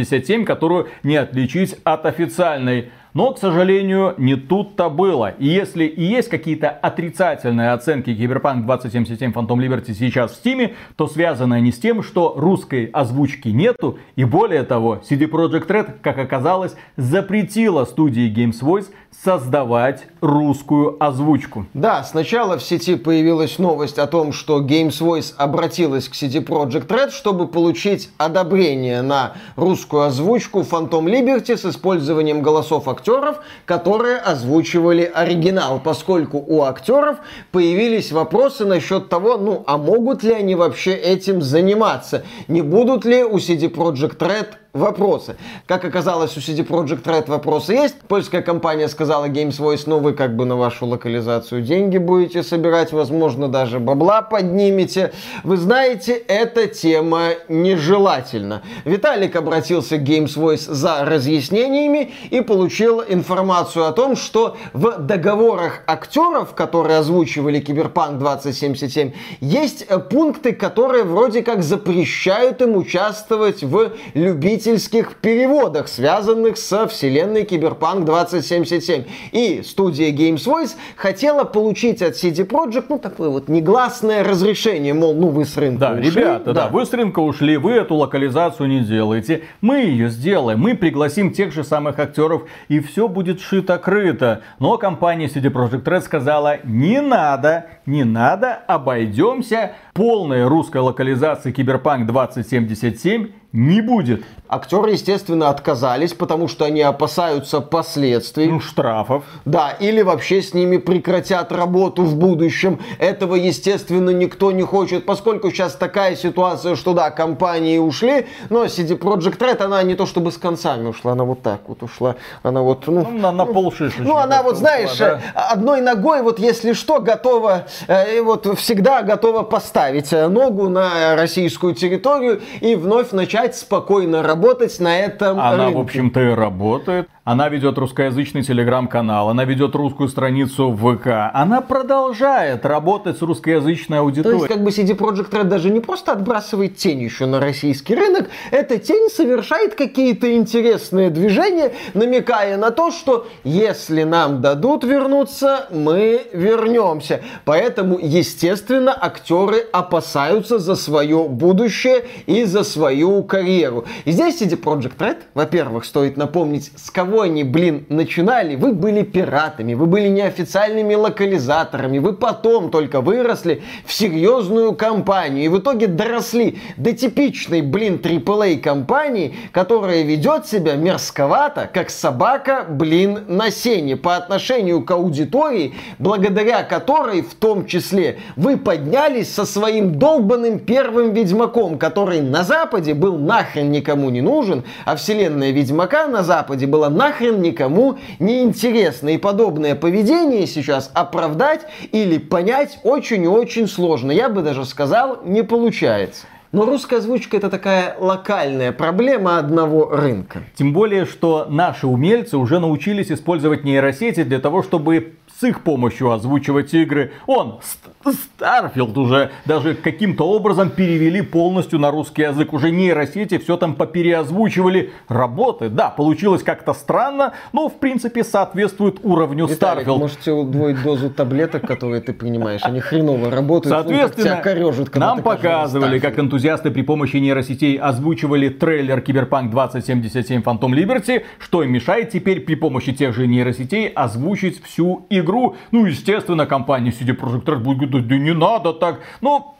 которую 0.45 0.89
не 1.03 1.17
отличить 1.17 1.77
от 1.85 2.07
официальной. 2.07 2.91
Но, 3.15 3.35
к 3.35 3.39
сожалению, 3.39 4.15
не 4.17 4.37
тут-то 4.37 4.89
было. 4.89 5.35
И 5.39 5.47
если 5.47 5.85
и 5.85 6.03
есть 6.03 6.31
какие-то 6.31 6.71
отрицательные 6.71 7.73
оценки 7.73 8.09
Cyberpunk 8.09 8.65
2077 8.65 9.33
Phantom 9.33 9.59
Liberty 9.59 9.93
сейчас 9.93 10.33
в 10.33 10.45
Steam, 10.45 10.75
то 10.97 11.07
связаны 11.07 11.55
они 11.55 11.73
с 11.73 11.79
тем, 11.79 12.03
что 12.03 12.35
русской 12.37 12.87
озвучки 12.87 13.49
нету. 13.49 13.99
И 14.17 14.25
более 14.25 14.63
того, 14.63 15.03
CD 15.09 15.29
Projekt 15.29 15.67
Red, 15.67 15.99
как 16.01 16.19
оказалось, 16.19 16.75
запретила 16.97 17.85
студии 17.85 18.33
Games 18.33 18.63
Voice 18.63 18.87
создавать 19.25 20.05
русскую 20.21 20.97
озвучку. 21.03 21.67
Да, 21.75 22.03
сначала 22.03 22.59
в 22.59 22.63
сети 22.63 22.97
появилась 22.97 23.59
новость 23.59 23.99
о 23.99 24.07
том, 24.07 24.33
что 24.33 24.61
Games 24.61 25.01
Voice 25.01 25.35
обратилась 25.37 26.09
к 26.09 26.13
CD 26.13 26.45
Projekt 26.45 26.89
Red, 26.89 27.11
чтобы 27.11 27.47
получить 27.47 28.11
одобрение 28.19 29.03
на 29.03 29.35
русскую 29.57 30.03
озвучку 30.03 30.61
Phantom 30.61 31.05
Liberty 31.05 31.57
с 31.57 31.65
использованием 31.65 32.43
голосов 32.43 32.89
актеров, 32.89 33.41
которые 33.65 34.19
озвучивали 34.19 35.03
оригинал, 35.03 35.81
поскольку 35.81 36.39
у 36.39 36.63
актеров 36.63 37.19
появились 37.53 38.13
вопросы 38.13 38.65
насчет 38.65 39.09
того, 39.09 39.37
ну, 39.37 39.63
а 39.67 39.77
могут 39.77 40.23
ли 40.23 40.33
они 40.33 40.55
вообще 40.55 40.95
этим 40.95 41.43
заниматься? 41.43 42.25
Не 42.49 42.63
будут 42.63 43.05
ли 43.05 43.23
у 43.23 43.37
CD 43.37 43.73
Projekt 43.73 44.19
Red 44.19 44.49
вопросы. 44.73 45.37
Как 45.67 45.85
оказалось, 45.85 46.35
у 46.37 46.41
CD 46.41 46.67
Projekt 46.67 47.05
Red 47.05 47.29
вопросы 47.29 47.75
есть. 47.75 47.97
Польская 48.09 48.41
компания 48.41 48.89
сказала 48.89 49.29
Games 49.29 49.59
Voice, 49.59 49.83
ну 49.85 49.99
вы 49.99 50.15
как 50.15 50.35
бы 50.35 50.47
на 50.47 50.57
вашу 50.57 50.87
локализацию 50.87 51.61
деньги 51.61 51.99
будете 51.99 52.43
собирать, 52.43 52.93
возможно, 52.93 53.49
даже 53.49 53.81
бабла 53.81 54.23
поднимете. 54.23 55.13
Вы 55.45 55.59
знаете, 55.59 56.15
эта 56.15 56.69
тема 56.69 57.33
нежелательна. 57.49 58.63
Виталик 58.87 59.37
обратился 59.37 59.99
к 59.99 60.03
Games 60.03 60.39
Voice 60.39 60.73
за 60.73 61.05
разъяснениями 61.05 62.13
и 62.31 62.41
получил 62.41 63.03
информацию 63.07 63.87
о 63.87 63.93
том, 63.93 64.17
что 64.17 64.57
в 64.73 64.99
договорах 64.99 65.83
актеров, 65.87 66.55
которые 66.55 66.99
озвучивали 66.99 67.61
Киберпанк 67.61 68.19
2077, 68.19 69.13
есть 69.41 69.87
пункты, 70.09 70.55
которые 70.55 71.05
вроде 71.05 71.43
как 71.43 71.63
запрещают 71.63 72.63
им 72.63 72.77
участвовать 72.77 73.63
в 73.63 73.93
любительских 74.15 74.62
любительских 74.63 75.17
переводах, 75.17 75.89
связанных 75.89 76.57
со 76.57 76.87
вселенной 76.87 77.45
Киберпанк 77.45 78.05
2077. 78.05 79.05
И 79.33 79.63
студия 79.65 80.13
Games 80.13 80.47
Voice 80.47 80.77
хотела 80.97 81.45
получить 81.45 82.03
от 82.03 82.15
CD 82.15 82.47
Projekt, 82.47 82.87
ну, 82.89 82.99
такое 82.99 83.29
вот 83.29 83.49
негласное 83.49 84.23
разрешение, 84.23 84.95
мол, 84.95 85.15
ну, 85.15 85.29
вы 85.29 85.45
с 85.45 85.57
рынка 85.57 85.81
да, 85.81 85.93
ушли. 85.93 86.11
Ребята, 86.11 86.53
да. 86.53 86.53
да, 86.53 86.69
вы 86.69 86.87
с 86.87 86.93
рынка 86.93 87.19
ушли, 87.19 87.57
вы 87.57 87.73
эту 87.73 87.95
локализацию 87.97 88.69
не 88.69 88.81
делаете, 88.81 89.43
мы 89.61 89.79
ее 89.79 90.09
сделаем, 90.09 90.61
мы 90.61 90.75
пригласим 90.77 91.33
тех 91.33 91.53
же 91.53 91.65
самых 91.65 91.99
актеров, 91.99 92.43
и 92.69 92.81
все 92.81 93.09
будет 93.09 93.41
шито-крыто. 93.41 94.43
Но 94.59 94.79
компания 94.79 95.27
CD 95.27 95.51
Projekt 95.51 95.85
Red 95.85 96.03
сказала, 96.03 96.59
не 96.65 97.01
надо, 97.01 97.67
не 97.87 98.05
надо, 98.05 98.61
обойдемся 98.67 99.73
полной 99.93 100.47
русской 100.47 100.81
локализации 100.81 101.51
Киберпанк 101.51 102.07
2077 102.07 103.42
не 103.53 103.83
будет. 103.83 104.25
Актеры, 104.49 104.93
естественно, 104.93 105.49
отказались, 105.49 106.13
потому 106.13 106.47
что 106.47 106.67
они 106.67 106.83
опасаются 106.83 107.61
последствий. 107.61 108.49
Ну, 108.49 108.61
штрафов. 108.61 109.25
Да, 109.47 109.71
или 109.71 110.03
вообще 110.03 110.43
с 110.43 110.53
ними 110.53 110.77
прекратят 110.77 111.53
работу 111.53 112.03
в 112.03 112.17
будущем. 112.17 112.79
Этого, 112.99 113.35
естественно, 113.35 114.11
никто 114.11 114.53
не 114.53 114.63
хочет, 114.63 115.07
поскольку 115.07 115.51
сейчас 115.51 115.75
такая 115.75 116.17
ситуация, 116.17 116.77
что 116.77 116.93
да, 116.93 117.11
компании 117.11 117.79
ушли, 117.79 118.27
но 118.51 118.67
CD 118.67 118.99
Projekt 118.99 119.39
Red, 119.39 119.63
она 119.63 119.83
не 119.83 119.95
то 119.95 120.05
чтобы 120.05 120.33
с 120.33 120.37
концами 120.39 120.89
ушла, 120.89 121.13
она 121.13 121.25
вот 121.25 121.43
так 121.43 121.61
вот 121.67 121.83
ушла. 121.83 122.17
Она 122.43 122.61
вот, 122.61 122.87
ну... 122.87 123.07
ну 123.11 123.19
на, 123.19 123.33
на 123.33 123.47
полшишечки. 123.47 124.03
Ну, 124.03 124.17
она 124.17 124.43
вот, 124.43 124.59
знаешь, 124.59 124.97
да? 124.99 125.21
одной 125.35 125.81
ногой, 125.81 126.23
вот 126.23 126.39
если 126.39 126.75
что, 126.75 127.01
готова, 127.01 127.67
э, 127.87 128.21
вот 128.21 128.47
всегда 128.59 129.03
готова 129.03 129.43
поставить 129.43 130.13
ногу 130.13 130.69
на 130.69 131.17
российскую 131.17 131.75
территорию 131.75 132.43
и 132.61 132.75
вновь 132.75 133.13
начать 133.13 133.42
начать 133.43 133.57
спокойно 133.57 134.23
работать 134.23 134.79
на 134.81 134.99
этом 134.99 135.39
Она, 135.41 135.57
рынке. 135.67 135.77
в 135.77 135.81
общем-то, 135.81 136.21
и 136.21 136.35
работает. 136.35 137.09
Она 137.25 137.49
ведет 137.49 137.79
русскоязычный 137.79 138.43
телеграм-канал, 138.43 139.29
она 139.29 139.45
ведет 139.45 139.77
русскую 139.77 140.09
страницу 140.09 140.71
в 140.71 140.97
ВК. 140.97 141.31
Она 141.33 141.61
продолжает 141.61 142.67
работать 142.67 143.19
с 143.19 143.23
русскоязычной 143.23 144.01
аудиторией. 144.01 144.41
То 144.41 144.47
есть, 144.47 144.53
как 144.53 144.65
бы 144.65 144.71
CD 144.71 144.99
Projekt 144.99 145.31
Red 145.31 145.45
даже 145.45 145.71
не 145.71 145.79
просто 145.79 146.11
отбрасывает 146.11 146.79
тень 146.79 147.01
еще 147.01 147.27
на 147.27 147.39
российский 147.39 147.95
рынок, 147.95 148.29
эта 148.51 148.77
тень 148.79 149.09
совершает 149.09 149.77
какие-то 149.77 150.35
интересные 150.35 151.11
движения, 151.11 151.73
намекая 151.95 152.57
на 152.57 152.73
то, 152.73 152.91
что 152.91 153.29
если 153.45 154.03
нам 154.03 154.41
дадут 154.41 154.83
вернуться, 154.83 155.69
мы 155.71 156.23
вернемся. 156.33 157.23
Поэтому, 157.45 158.01
естественно, 158.01 158.93
актеры 159.01 159.59
опасаются 159.73 160.59
за 160.59 160.75
свое 160.75 161.29
будущее 161.29 162.05
и 162.27 162.43
за 162.43 162.65
свою 162.65 163.23
карьеру. 163.23 163.85
И 164.07 164.11
здесь 164.11 164.43
CD 164.43 164.61
Projekt 164.61 164.99
Red, 164.99 165.19
во-первых, 165.35 165.85
стоит 165.85 166.17
напомнить, 166.17 166.73
с 166.75 166.91
кого 166.91 167.12
кого 167.13 167.25
они, 167.25 167.45
блин, 167.45 167.85
начинали, 167.91 168.57
вы 168.57 168.73
были 168.73 169.03
пиратами, 169.03 169.75
вы 169.75 169.85
были 169.85 170.09
неофициальными 170.09 170.95
локализаторами, 170.95 171.99
вы 171.99 172.15
потом 172.15 172.71
только 172.71 173.03
выросли 173.03 173.61
в 173.85 173.93
серьезную 173.93 174.73
компанию 174.73 175.45
и 175.45 175.49
в 175.49 175.59
итоге 175.59 175.89
доросли 175.89 176.59
до 176.79 176.95
типичной, 176.95 177.61
блин, 177.61 178.01
AAA 178.03 178.61
компании, 178.61 179.35
которая 179.53 180.01
ведет 180.05 180.47
себя 180.47 180.75
мерзковато, 180.77 181.69
как 181.71 181.91
собака, 181.91 182.65
блин, 182.67 183.25
на 183.29 183.51
сене 183.51 183.99
по 183.99 184.17
отношению 184.17 184.83
к 184.83 184.91
аудитории, 184.93 185.75
благодаря 185.99 186.63
которой 186.63 187.21
в 187.21 187.35
том 187.35 187.67
числе 187.67 188.21
вы 188.37 188.57
поднялись 188.57 189.35
со 189.35 189.45
своим 189.45 189.99
долбанным 189.99 190.61
первым 190.61 191.13
Ведьмаком, 191.13 191.77
который 191.77 192.23
на 192.23 192.43
Западе 192.43 192.95
был 192.95 193.19
нахрен 193.19 193.71
никому 193.71 194.09
не 194.09 194.23
нужен, 194.23 194.65
а 194.87 194.97
вселенная 194.97 195.51
Ведьмака 195.51 196.07
на 196.07 196.23
Западе 196.23 196.67
была 196.67 196.89
нахрен 197.03 197.43
никому 197.43 197.99
не 198.19 198.43
интересна. 198.43 199.11
И 199.11 199.19
подобное 199.19 199.75
поведение 199.75 200.47
сейчас 200.47 200.91
оправдать 200.95 201.67
или 201.91 202.19
понять 202.19 202.79
очень 202.85 203.25
и 203.25 203.29
очень 203.29 203.67
сложно. 203.67 204.13
Я 204.13 204.29
бы 204.29 204.43
даже 204.43 204.65
сказал, 204.65 205.21
не 205.25 205.43
получается. 205.43 206.27
Но 206.53 206.67
русская 206.67 206.99
озвучка 206.99 207.39
это 207.39 207.49
такая 207.49 207.97
локальная 207.99 208.73
проблема 208.73 209.39
одного 209.39 209.89
рынка. 209.89 210.43
Тем 210.55 210.75
более, 210.75 211.07
что 211.07 211.47
наши 211.49 211.87
умельцы 211.87 212.37
уже 212.37 212.61
научились 212.61 213.11
использовать 213.11 213.65
нейросети 213.65 214.23
для 214.23 214.39
того, 214.39 214.63
чтобы 214.63 215.15
с 215.43 215.45
их 215.45 215.63
помощью 215.63 216.13
озвучивать 216.13 216.73
игры. 216.73 217.11
Он, 217.27 217.59
Starfield 218.05 218.97
уже 218.97 219.31
даже 219.45 219.75
каким-то 219.75 220.25
образом 220.29 220.71
перевели 220.71 221.21
полностью 221.21 221.79
на 221.79 221.91
русский 221.91 222.23
язык. 222.23 222.53
Уже 222.53 222.71
нейросети 222.71 223.39
все 223.39 223.57
там 223.57 223.75
попереозвучивали. 223.75 224.93
Работает. 225.09 225.75
Да, 225.75 225.91
получилось 225.91 226.43
как-то 226.43 226.75
странно, 226.75 227.33
но 227.53 227.69
в 227.69 227.75
принципе 227.75 228.23
соответствует 228.25 229.01
уровню 229.03 229.47
Виталик, 229.47 229.87
Starfield. 229.87 229.99
можете 229.99 230.33
удвоить 230.33 230.83
дозу 230.83 231.11
таблеток, 231.11 231.67
которые 231.67 232.01
ты 232.01 232.13
принимаешь. 232.13 232.61
Они 232.63 232.81
хреново 232.81 233.31
работают. 233.31 233.75
Соответственно, 233.75 234.37
ну, 234.37 234.43
корежит, 234.43 234.95
нам 234.95 235.23
показывали, 235.23 235.99
как 235.99 236.19
энтузиасты 236.19 236.71
при 236.71 236.83
помощи 236.83 237.17
нейросетей 237.17 237.77
озвучивали 237.77 238.49
трейлер 238.49 239.01
Киберпанк 239.01 239.51
2077 239.51 240.43
Phantom 240.43 240.71
Liberty, 240.71 241.25
что 241.39 241.63
им 241.63 241.73
мешает 241.73 242.11
теперь 242.11 242.41
при 242.41 242.55
помощи 242.55 242.93
тех 242.93 243.15
же 243.15 243.27
нейросетей 243.27 243.89
озвучить 243.89 244.63
всю 244.63 245.07
игру. 245.11 245.32
Ну, 245.71 245.87
естественно, 245.87 246.47
компания 246.47 246.91
CD 246.91 247.17
Projekt 247.17 247.45
Red 247.45 247.59
будет 247.59 247.91
говорить, 247.91 248.09
да 248.09 248.17
не 248.19 248.35
надо 248.35 248.73
так. 248.73 249.01
Ну, 249.21 249.55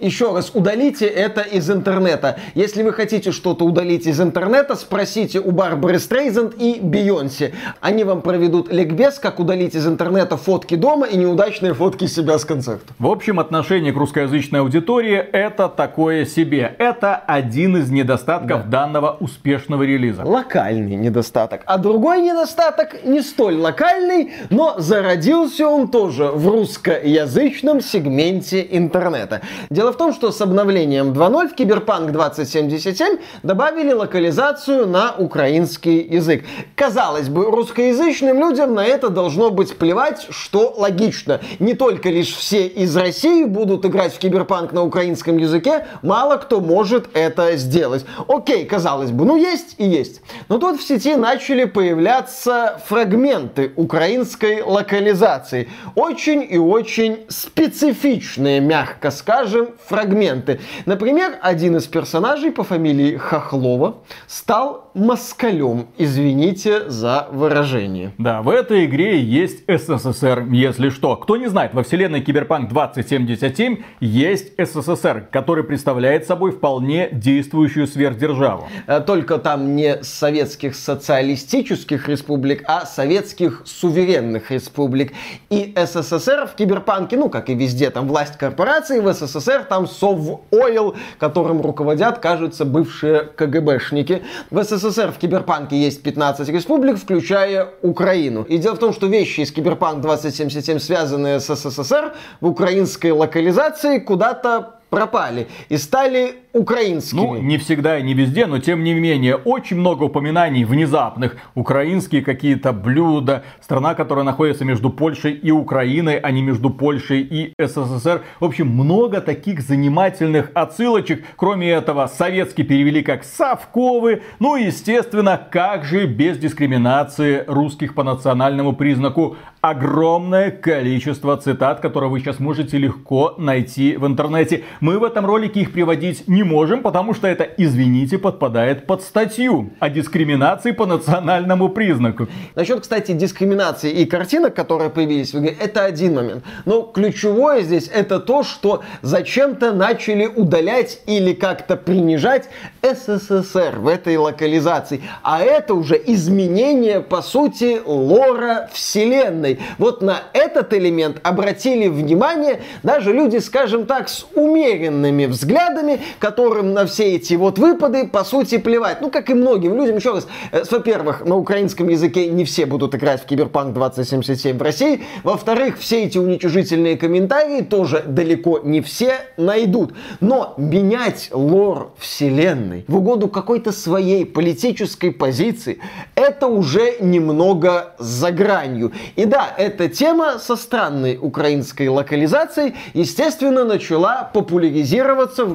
Еще 0.00 0.32
раз, 0.32 0.52
удалите 0.54 1.06
это 1.06 1.40
из 1.40 1.68
интернета. 1.68 2.38
Если 2.54 2.84
вы 2.84 2.92
хотите 2.92 3.32
что-то 3.32 3.64
удалить 3.64 4.06
из 4.06 4.20
интернета, 4.20 4.76
спросите 4.76 5.40
у 5.40 5.50
Барбары 5.50 5.98
Стрейзенд 5.98 6.54
и 6.56 6.78
Бейонсе. 6.80 7.52
Они 7.80 8.04
вам 8.04 8.22
проведут 8.22 8.72
ликбез, 8.72 9.18
как 9.18 9.40
удалить 9.40 9.74
из 9.74 9.88
интернета 9.88 10.36
фотки 10.36 10.76
дома 10.76 11.06
и 11.06 11.16
неудачные 11.16 11.74
фотки 11.74 12.06
себя 12.06 12.38
с 12.38 12.44
концерта. 12.44 12.94
В 13.00 13.08
общем, 13.08 13.40
отношение 13.40 13.92
к 13.92 13.96
русскоязычной 13.96 14.60
аудитории 14.60 15.16
это 15.16 15.68
такое 15.68 16.26
себе. 16.26 16.76
Это 16.78 17.16
один 17.16 17.76
из 17.76 17.90
недостатков 17.90 18.70
данного 18.70 19.16
успешного 19.18 19.82
релиза. 19.82 20.22
Локальный 20.24 20.94
недостаток. 20.94 21.62
А 21.66 21.76
другой 21.76 22.20
недостаток 22.20 23.04
не 23.04 23.20
столь 23.20 23.56
локальный, 23.56 24.32
но 24.50 24.76
зародился 24.78 25.66
он 25.66 25.88
тоже 25.88 26.26
в 26.26 26.46
русскоязычном 26.46 27.80
сегменте 27.80 28.64
интернета. 28.70 29.40
Дело 29.70 29.87
в 29.92 29.96
том, 29.96 30.12
что 30.12 30.32
с 30.32 30.40
обновлением 30.40 31.12
2.0 31.12 31.48
в 31.48 31.54
Киберпанк 31.54 32.12
2077 32.12 33.18
добавили 33.42 33.92
локализацию 33.92 34.86
на 34.86 35.14
украинский 35.16 36.00
язык. 36.00 36.44
Казалось 36.74 37.28
бы, 37.28 37.50
русскоязычным 37.50 38.38
людям 38.38 38.74
на 38.74 38.84
это 38.84 39.08
должно 39.08 39.50
быть 39.50 39.76
плевать, 39.76 40.26
что 40.30 40.74
логично. 40.76 41.40
Не 41.58 41.74
только 41.74 42.08
лишь 42.08 42.34
все 42.34 42.66
из 42.66 42.96
России 42.96 43.44
будут 43.44 43.84
играть 43.84 44.14
в 44.14 44.18
Киберпанк 44.18 44.72
на 44.72 44.82
украинском 44.82 45.36
языке, 45.36 45.86
мало 46.02 46.36
кто 46.36 46.60
может 46.60 47.10
это 47.14 47.56
сделать. 47.56 48.04
Окей, 48.26 48.64
казалось 48.64 49.10
бы, 49.10 49.24
ну 49.24 49.36
есть 49.36 49.74
и 49.78 49.84
есть. 49.84 50.22
Но 50.48 50.58
тут 50.58 50.80
в 50.80 50.86
сети 50.86 51.16
начали 51.16 51.64
появляться 51.64 52.80
фрагменты 52.86 53.72
украинской 53.76 54.62
локализации. 54.62 55.68
Очень 55.94 56.46
и 56.48 56.58
очень 56.58 57.26
специфичные, 57.28 58.60
мягко 58.60 59.10
скажем, 59.10 59.70
фрагменты. 59.86 60.60
Например, 60.86 61.38
один 61.40 61.76
из 61.76 61.86
персонажей 61.86 62.50
по 62.50 62.64
фамилии 62.64 63.16
Хохлова 63.16 63.98
стал 64.26 64.90
москалем. 64.94 65.86
Извините 65.96 66.88
за 66.90 67.28
выражение. 67.30 68.12
Да, 68.18 68.42
в 68.42 68.48
этой 68.48 68.84
игре 68.84 69.20
есть 69.20 69.62
СССР, 69.68 70.46
если 70.50 70.90
что. 70.90 71.16
Кто 71.16 71.36
не 71.36 71.46
знает, 71.48 71.72
во 71.74 71.82
вселенной 71.82 72.20
Киберпанк 72.20 72.68
2077 72.68 73.82
есть 74.00 74.52
СССР, 74.58 75.28
который 75.30 75.64
представляет 75.64 76.26
собой 76.26 76.52
вполне 76.52 77.08
действующую 77.12 77.86
сверхдержаву. 77.86 78.68
Э, 78.86 79.00
Только 79.00 79.38
там 79.38 79.76
не 79.76 80.02
советских 80.02 80.74
социалистических 80.74 82.08
республик, 82.08 82.64
а 82.66 82.86
советских 82.86 83.62
суверенных 83.64 84.50
республик. 84.50 85.12
И 85.50 85.74
СССР 85.76 86.48
в 86.52 86.56
Киберпанке, 86.56 87.16
ну 87.16 87.28
как 87.28 87.48
и 87.48 87.54
везде, 87.54 87.90
там 87.90 88.08
власть 88.08 88.36
корпораций, 88.36 89.00
в 89.00 89.12
СССР 89.12 89.64
там 89.68 89.86
Совойл, 89.86 90.96
которым 91.18 91.60
руководят, 91.60 92.18
кажется, 92.18 92.64
бывшие 92.64 93.20
КГБшники. 93.36 94.22
В 94.50 94.62
СССР 94.62 95.12
в 95.12 95.18
Киберпанке 95.18 95.76
есть 95.76 96.02
15 96.02 96.48
республик, 96.48 96.96
включая 96.98 97.68
Украину. 97.82 98.42
И 98.42 98.58
дело 98.58 98.74
в 98.74 98.78
том, 98.78 98.92
что 98.92 99.06
вещи 99.06 99.40
из 99.40 99.52
Киберпанк 99.52 100.00
2077, 100.00 100.78
связанные 100.78 101.40
с 101.40 101.54
СССР, 101.54 102.14
в 102.40 102.46
украинской 102.46 103.12
локализации 103.12 103.98
куда-то 103.98 104.78
пропали 104.90 105.48
и 105.68 105.76
стали 105.76 106.36
украинскими. 106.52 107.20
Ну, 107.20 107.36
не 107.36 107.58
всегда 107.58 107.98
и 107.98 108.02
не 108.02 108.14
везде, 108.14 108.46
но 108.46 108.58
тем 108.58 108.82
не 108.84 108.94
менее, 108.94 109.36
очень 109.36 109.76
много 109.76 110.04
упоминаний 110.04 110.64
внезапных. 110.64 111.36
Украинские 111.54 112.22
какие-то 112.22 112.72
блюда, 112.72 113.44
страна, 113.60 113.94
которая 113.94 114.24
находится 114.24 114.64
между 114.64 114.90
Польшей 114.90 115.32
и 115.32 115.50
Украиной, 115.50 116.18
а 116.18 116.30
не 116.30 116.42
между 116.42 116.70
Польшей 116.70 117.20
и 117.20 117.52
СССР. 117.58 118.22
В 118.40 118.44
общем, 118.44 118.68
много 118.68 119.20
таких 119.20 119.60
занимательных 119.60 120.50
отсылочек. 120.54 121.24
Кроме 121.36 121.70
этого, 121.70 122.06
советский 122.06 122.62
перевели 122.62 123.02
как 123.02 123.24
Совковы. 123.24 124.22
Ну 124.38 124.56
и, 124.56 124.64
естественно, 124.64 125.40
как 125.50 125.84
же 125.84 126.06
без 126.06 126.38
дискриминации 126.38 127.44
русских 127.46 127.94
по 127.94 128.02
национальному 128.02 128.74
признаку. 128.74 129.36
Огромное 129.60 130.50
количество 130.50 131.36
цитат, 131.36 131.80
которые 131.80 132.10
вы 132.10 132.20
сейчас 132.20 132.38
можете 132.38 132.78
легко 132.78 133.34
найти 133.38 133.96
в 133.96 134.06
интернете. 134.06 134.64
Мы 134.80 134.98
в 134.98 135.04
этом 135.04 135.26
ролике 135.26 135.60
их 135.60 135.72
приводить 135.72 136.28
не 136.28 136.37
можем, 136.42 136.82
потому 136.82 137.14
что 137.14 137.26
это, 137.26 137.44
извините, 137.44 138.18
подпадает 138.18 138.86
под 138.86 139.02
статью 139.02 139.70
о 139.78 139.88
дискриминации 139.88 140.72
по 140.72 140.86
национальному 140.86 141.68
признаку. 141.68 142.28
Насчет, 142.54 142.80
кстати, 142.80 143.12
дискриминации 143.12 143.90
и 143.90 144.04
картинок, 144.04 144.54
которые 144.54 144.90
появились 144.90 145.32
в 145.32 145.38
игре, 145.38 145.56
это 145.60 145.84
один 145.84 146.14
момент. 146.14 146.44
Но 146.64 146.82
ключевое 146.82 147.62
здесь 147.62 147.88
это 147.92 148.20
то, 148.20 148.42
что 148.42 148.82
зачем-то 149.02 149.72
начали 149.72 150.26
удалять 150.26 151.00
или 151.06 151.32
как-то 151.32 151.76
принижать 151.76 152.48
СССР 152.82 153.76
в 153.78 153.88
этой 153.88 154.16
локализации. 154.16 155.02
А 155.22 155.40
это 155.40 155.74
уже 155.74 156.00
изменение, 156.06 157.00
по 157.00 157.22
сути, 157.22 157.80
лора 157.84 158.68
вселенной. 158.72 159.58
Вот 159.78 160.02
на 160.02 160.22
этот 160.32 160.72
элемент 160.74 161.20
обратили 161.22 161.88
внимание 161.88 162.60
даже 162.82 163.12
люди, 163.12 163.38
скажем 163.38 163.86
так, 163.86 164.08
с 164.08 164.26
умеренными 164.34 165.26
взглядами, 165.26 166.00
которым 166.28 166.74
на 166.74 166.84
все 166.84 167.14
эти 167.14 167.34
вот 167.34 167.58
выпады, 167.58 168.06
по 168.06 168.22
сути, 168.22 168.58
плевать. 168.58 169.00
Ну, 169.00 169.10
как 169.10 169.30
и 169.30 169.34
многим 169.34 169.74
людям, 169.74 169.96
еще 169.96 170.12
раз, 170.12 170.26
э, 170.52 170.62
во-первых, 170.70 171.24
на 171.24 171.36
украинском 171.36 171.88
языке 171.88 172.26
не 172.26 172.44
все 172.44 172.66
будут 172.66 172.94
играть 172.94 173.22
в 173.22 173.24
Киберпанк 173.24 173.72
2077 173.72 174.58
в 174.58 174.62
России. 174.62 175.04
Во-вторых, 175.24 175.78
все 175.78 176.04
эти 176.04 176.18
уничижительные 176.18 176.98
комментарии 176.98 177.62
тоже 177.62 178.04
далеко 178.06 178.60
не 178.62 178.82
все 178.82 179.20
найдут. 179.38 179.94
Но 180.20 180.52
менять 180.58 181.30
лор 181.32 181.92
вселенной 181.98 182.84
в 182.88 182.98
угоду 182.98 183.28
какой-то 183.28 183.72
своей 183.72 184.26
политической 184.26 185.10
позиции, 185.10 185.78
это 186.14 186.46
уже 186.46 186.96
немного 187.00 187.94
за 187.98 188.32
гранью. 188.32 188.92
И 189.16 189.24
да, 189.24 189.48
эта 189.56 189.88
тема 189.88 190.38
со 190.38 190.56
странной 190.56 191.18
украинской 191.20 191.88
локализацией, 191.88 192.74
естественно, 192.92 193.64
начала 193.64 194.30
популяризироваться 194.34 195.46
в 195.46 195.54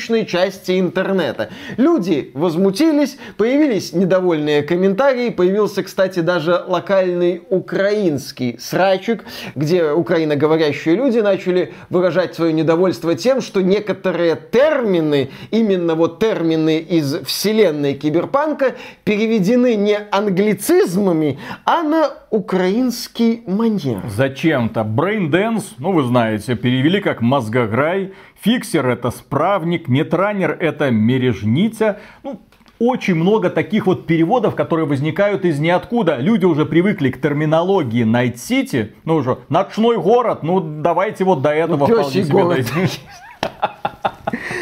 русскоязычной 0.00 0.26
части 0.26 0.80
интернета. 0.80 1.50
Люди 1.76 2.30
возмутились, 2.34 3.18
появились 3.36 3.92
недовольные 3.92 4.62
комментарии, 4.62 5.30
появился, 5.30 5.82
кстати, 5.82 6.20
даже 6.20 6.62
локальный 6.66 7.42
украинский 7.50 8.58
срачик, 8.58 9.24
где 9.54 9.92
украиноговорящие 9.92 10.96
люди 10.96 11.18
начали 11.18 11.72
выражать 11.90 12.34
свое 12.34 12.52
недовольство 12.52 13.14
тем, 13.14 13.40
что 13.40 13.60
некоторые 13.60 14.36
термины, 14.36 15.30
именно 15.50 15.94
вот 15.94 16.18
термины 16.18 16.78
из 16.78 17.20
вселенной 17.24 17.94
киберпанка, 17.94 18.74
переведены 19.04 19.74
не 19.74 19.98
англицизмами, 20.10 21.38
а 21.64 21.82
на 21.82 22.10
украинский 22.30 23.42
манер. 23.46 24.02
Зачем-то. 24.08 24.80
Braindance, 24.80 25.74
ну 25.78 25.92
вы 25.92 26.04
знаете, 26.04 26.54
перевели 26.54 27.00
как 27.00 27.20
мозгограй, 27.20 28.12
фиксер 28.42 28.86
это 28.88 29.10
справник, 29.10 29.88
нетранер 29.88 30.56
это 30.58 30.90
мережница. 30.90 32.00
Ну, 32.22 32.40
очень 32.78 33.14
много 33.14 33.50
таких 33.50 33.86
вот 33.86 34.06
переводов, 34.06 34.54
которые 34.54 34.86
возникают 34.86 35.44
из 35.44 35.58
ниоткуда. 35.58 36.16
Люди 36.16 36.46
уже 36.46 36.64
привыкли 36.64 37.10
к 37.10 37.20
терминологии 37.20 38.04
Night 38.04 38.34
City. 38.36 38.92
Ну 39.04 39.16
уже, 39.16 39.38
ночной 39.50 39.98
город, 39.98 40.42
ну 40.42 40.60
давайте 40.60 41.24
вот 41.24 41.42
до 41.42 41.50
этого 41.50 41.86
ну, 41.86 41.94
вполне 41.94 42.24
себе 42.24 42.32
город. 42.32 42.66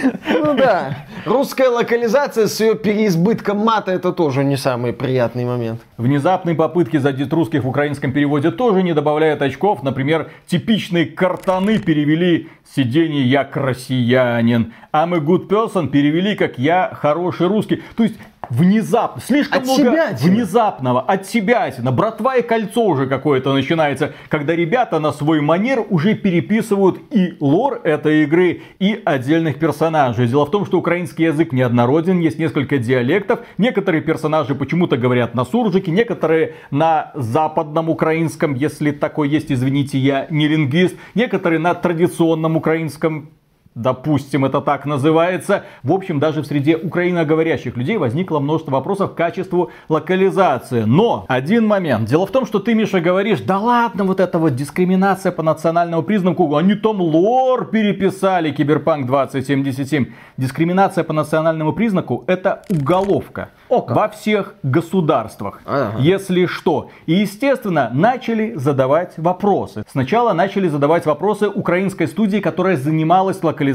Ну 0.02 0.54
да. 0.54 0.96
Русская 1.24 1.68
локализация 1.68 2.46
с 2.46 2.61
ее 2.61 2.74
переизбытком 2.74 3.58
мата 3.58 3.92
это 3.92 4.12
тоже 4.12 4.44
не 4.44 4.56
самый 4.56 4.92
приятный 4.92 5.44
момент. 5.44 5.80
Внезапные 5.96 6.54
попытки 6.54 6.96
задеть 6.96 7.32
русских 7.32 7.64
в 7.64 7.68
украинском 7.68 8.12
переводе 8.12 8.50
тоже 8.50 8.82
не 8.82 8.94
добавляют 8.94 9.42
очков. 9.42 9.82
Например, 9.82 10.30
типичные 10.46 11.06
картаны 11.06 11.78
перевели 11.78 12.48
сиденье 12.74 13.22
«Я 13.22 13.48
россиянин», 13.52 14.72
«I'm 14.92 15.14
a 15.14 15.20
good 15.20 15.48
person» 15.48 15.88
перевели 15.88 16.37
как 16.37 16.58
«Я 16.58 16.90
хороший 16.92 17.48
русский». 17.48 17.82
То 17.96 18.04
есть 18.04 18.16
внезапно, 18.50 19.22
слишком 19.22 19.58
от 19.58 19.64
много 19.64 19.78
себя 19.78 20.16
внезапного, 20.20 21.00
от 21.00 21.26
себя, 21.26 21.72
братва 21.78 22.37
и 22.37 22.42
кольцо 22.42 22.84
уже 22.84 23.06
какое-то 23.06 23.52
начинается, 23.52 24.14
когда 24.28 24.54
ребята 24.54 24.98
на 24.98 25.12
свой 25.12 25.40
манер 25.40 25.84
уже 25.88 26.14
переписывают 26.14 27.00
и 27.11 27.34
лор 27.40 27.80
этой 27.84 28.24
игры, 28.24 28.62
и 28.78 29.00
отдельных 29.04 29.58
персонажей. 29.58 30.26
Дело 30.26 30.46
в 30.46 30.50
том, 30.50 30.66
что 30.66 30.78
украинский 30.78 31.24
язык 31.24 31.52
неоднороден, 31.52 32.20
есть 32.20 32.38
несколько 32.38 32.78
диалектов, 32.78 33.40
некоторые 33.58 34.02
персонажи 34.02 34.54
почему-то 34.54 34.96
говорят 34.96 35.34
на 35.34 35.44
суржике, 35.44 35.90
некоторые 35.90 36.54
на 36.70 37.12
западном 37.14 37.88
украинском, 37.90 38.54
если 38.54 38.90
такой 38.90 39.28
есть, 39.28 39.50
извините, 39.52 39.98
я 39.98 40.26
не 40.30 40.48
лингвист, 40.48 40.96
некоторые 41.14 41.58
на 41.58 41.74
традиционном 41.74 42.56
украинском, 42.56 43.30
допустим, 43.78 44.44
это 44.44 44.60
так 44.60 44.84
называется. 44.86 45.64
В 45.82 45.92
общем, 45.92 46.18
даже 46.18 46.42
в 46.42 46.46
среде 46.46 46.76
украиноговорящих 46.76 47.76
людей 47.76 47.96
возникло 47.96 48.40
множество 48.40 48.72
вопросов 48.72 49.12
к 49.12 49.14
качеству 49.14 49.70
локализации. 49.88 50.82
Но 50.82 51.24
один 51.28 51.66
момент. 51.66 52.08
Дело 52.08 52.26
в 52.26 52.30
том, 52.30 52.44
что 52.44 52.58
ты, 52.58 52.74
Миша, 52.74 53.00
говоришь, 53.00 53.40
да 53.40 53.58
ладно, 53.58 54.04
вот 54.04 54.20
эта 54.20 54.38
вот 54.38 54.54
дискриминация 54.54 55.32
по 55.32 55.42
национальному 55.42 56.02
признаку, 56.02 56.56
они 56.56 56.74
там 56.74 57.00
лор 57.00 57.66
переписали, 57.66 58.50
Киберпанк 58.50 59.06
2077. 59.06 60.06
Дискриминация 60.36 61.04
по 61.04 61.12
национальному 61.12 61.72
признаку 61.72 62.24
это 62.26 62.62
уголовка. 62.68 63.50
О, 63.68 63.84
во 63.86 64.08
всех 64.08 64.54
государствах. 64.62 65.60
Ага. 65.64 65.98
Если 65.98 66.46
что. 66.46 66.90
И, 67.06 67.12
естественно, 67.12 67.90
начали 67.92 68.54
задавать 68.54 69.14
вопросы. 69.16 69.84
Сначала 69.90 70.32
начали 70.32 70.68
задавать 70.68 71.06
вопросы 71.06 71.48
украинской 71.48 72.06
студии, 72.06 72.38
которая 72.38 72.76
занималась 72.76 73.42
локализацией. 73.42 73.67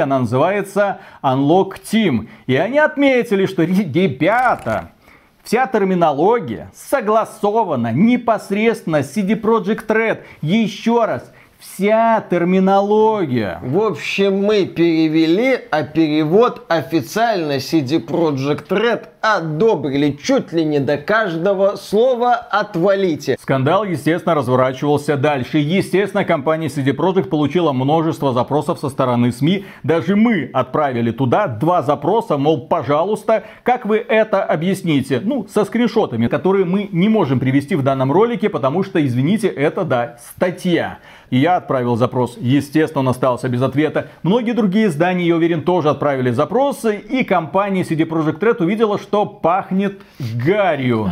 Она 0.00 0.20
называется 0.20 1.00
Unlock 1.22 1.76
Team. 1.82 2.28
И 2.46 2.56
они 2.56 2.78
отметили, 2.78 3.46
что, 3.46 3.64
ребята, 3.64 4.92
Вся 5.42 5.66
терминология 5.66 6.70
согласована 6.74 7.92
непосредственно 7.92 9.02
с 9.02 9.16
CD 9.16 9.40
Projekt 9.40 9.86
Red. 9.86 10.20
Еще 10.42 11.04
раз, 11.04 11.32
вся 11.60 12.24
терминология. 12.30 13.60
В 13.62 13.78
общем, 13.80 14.42
мы 14.42 14.64
перевели, 14.64 15.58
а 15.70 15.82
перевод 15.82 16.64
официально 16.68 17.58
CD 17.58 18.04
Projekt 18.04 18.68
Red 18.68 19.08
одобрили 19.20 20.18
чуть 20.22 20.52
ли 20.52 20.64
не 20.64 20.80
до 20.80 20.96
каждого 20.96 21.76
слова 21.76 22.34
«отвалите». 22.34 23.36
Скандал, 23.38 23.84
естественно, 23.84 24.34
разворачивался 24.34 25.18
дальше. 25.18 25.58
Естественно, 25.58 26.24
компания 26.24 26.68
CD 26.68 26.96
Projekt 26.96 27.28
получила 27.28 27.72
множество 27.72 28.32
запросов 28.32 28.78
со 28.78 28.88
стороны 28.88 29.30
СМИ. 29.30 29.66
Даже 29.82 30.16
мы 30.16 30.48
отправили 30.52 31.10
туда 31.10 31.46
два 31.46 31.82
запроса, 31.82 32.38
мол, 32.38 32.66
пожалуйста, 32.66 33.44
как 33.62 33.84
вы 33.84 33.98
это 33.98 34.42
объясните? 34.42 35.20
Ну, 35.22 35.46
со 35.52 35.64
скриншотами, 35.66 36.28
которые 36.28 36.64
мы 36.64 36.88
не 36.90 37.10
можем 37.10 37.38
привести 37.38 37.76
в 37.76 37.82
данном 37.82 38.10
ролике, 38.10 38.48
потому 38.48 38.82
что, 38.82 39.04
извините, 39.04 39.48
это, 39.48 39.84
да, 39.84 40.16
статья. 40.34 40.98
И 41.30 41.38
я 41.38 41.56
отправил 41.56 41.96
запрос. 41.96 42.36
Естественно, 42.40 43.00
он 43.00 43.08
остался 43.08 43.48
без 43.48 43.62
ответа. 43.62 44.08
Многие 44.22 44.52
другие 44.52 44.86
издания, 44.86 45.26
я 45.26 45.36
уверен, 45.36 45.62
тоже 45.62 45.90
отправили 45.90 46.30
запросы. 46.30 46.96
И 46.96 47.24
компания 47.24 47.82
CD 47.82 48.06
Projekt 48.06 48.40
Red 48.40 48.62
увидела, 48.62 48.98
что 48.98 49.24
пахнет 49.24 50.02
гарью. 50.44 51.10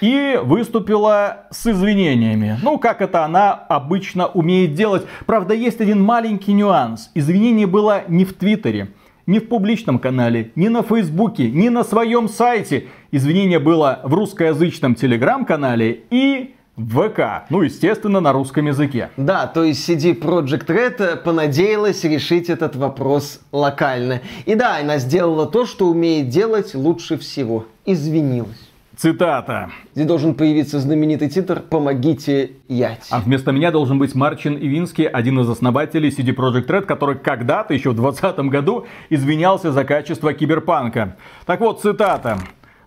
И 0.00 0.38
выступила 0.42 1.44
с 1.50 1.64
извинениями. 1.68 2.58
Ну, 2.60 2.78
как 2.78 3.00
это 3.00 3.24
она 3.24 3.52
обычно 3.52 4.26
умеет 4.26 4.74
делать. 4.74 5.06
Правда, 5.26 5.54
есть 5.54 5.80
один 5.80 6.02
маленький 6.02 6.52
нюанс. 6.52 7.12
Извинение 7.14 7.68
было 7.68 8.02
не 8.08 8.24
в 8.24 8.34
Твиттере 8.34 8.88
ни 9.26 9.38
в 9.38 9.48
публичном 9.48 10.00
канале, 10.00 10.50
ни 10.56 10.66
на 10.66 10.82
Фейсбуке, 10.82 11.48
ни 11.48 11.68
на 11.68 11.84
своем 11.84 12.28
сайте. 12.28 12.88
Извинение 13.12 13.60
было 13.60 14.00
в 14.02 14.12
русскоязычном 14.14 14.96
телеграм-канале 14.96 16.02
и 16.10 16.54
ВК. 16.76 17.44
Ну, 17.50 17.62
естественно, 17.62 18.20
на 18.20 18.32
русском 18.32 18.66
языке. 18.66 19.10
Да, 19.16 19.46
то 19.46 19.62
есть 19.62 19.88
CD 19.88 20.18
Project 20.18 20.66
Red 20.66 21.16
понадеялась 21.22 22.02
решить 22.04 22.48
этот 22.48 22.76
вопрос 22.76 23.40
локально. 23.52 24.22
И 24.46 24.54
да, 24.54 24.78
она 24.78 24.98
сделала 24.98 25.46
то, 25.46 25.66
что 25.66 25.88
умеет 25.88 26.28
делать 26.28 26.74
лучше 26.74 27.18
всего. 27.18 27.66
Извинилась. 27.84 28.70
Цитата. 28.96 29.70
Здесь 29.94 30.06
должен 30.06 30.34
появиться 30.34 30.78
знаменитый 30.78 31.28
титр 31.28 31.60
«Помогите 31.60 32.52
Ять». 32.68 33.06
А 33.10 33.20
вместо 33.20 33.50
меня 33.50 33.70
должен 33.70 33.98
быть 33.98 34.14
Марчин 34.14 34.56
Ивинский, 34.56 35.06
один 35.06 35.40
из 35.40 35.48
основателей 35.48 36.10
CD 36.10 36.34
Projekt 36.34 36.66
Red, 36.66 36.82
который 36.82 37.16
когда-то, 37.16 37.74
еще 37.74 37.90
в 37.90 37.94
2020 37.96 38.50
году, 38.50 38.86
извинялся 39.10 39.72
за 39.72 39.84
качество 39.84 40.32
киберпанка. 40.32 41.16
Так 41.46 41.60
вот, 41.60 41.80
цитата 41.80 42.38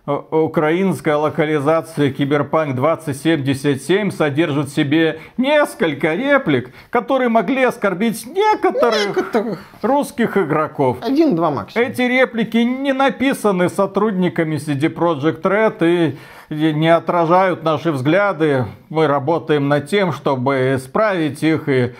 украинская 0.06 1.16
локализация 1.16 2.12
Киберпанк 2.12 2.76
2077 2.76 4.10
содержит 4.12 4.68
в 4.68 4.74
себе 4.74 5.20
несколько 5.36 6.14
реплик, 6.14 6.70
которые 6.90 7.28
могли 7.28 7.64
оскорбить 7.64 8.24
некоторых, 8.26 9.08
некоторых. 9.08 9.58
русских 9.82 10.36
игроков. 10.36 10.98
Один-два 11.02 11.50
максимум. 11.50 11.88
Эти 11.88 12.02
реплики 12.02 12.58
не 12.58 12.92
написаны 12.92 13.68
сотрудниками 13.68 14.56
CD 14.56 14.92
Projekt 14.92 15.42
Red 15.42 16.16
и 16.50 16.72
не 16.72 16.88
отражают 16.88 17.64
наши 17.64 17.90
взгляды. 17.90 18.66
Мы 18.88 19.08
работаем 19.08 19.68
над 19.68 19.88
тем, 19.88 20.12
чтобы 20.12 20.76
исправить 20.76 21.42
их 21.42 21.68
и 21.68 21.94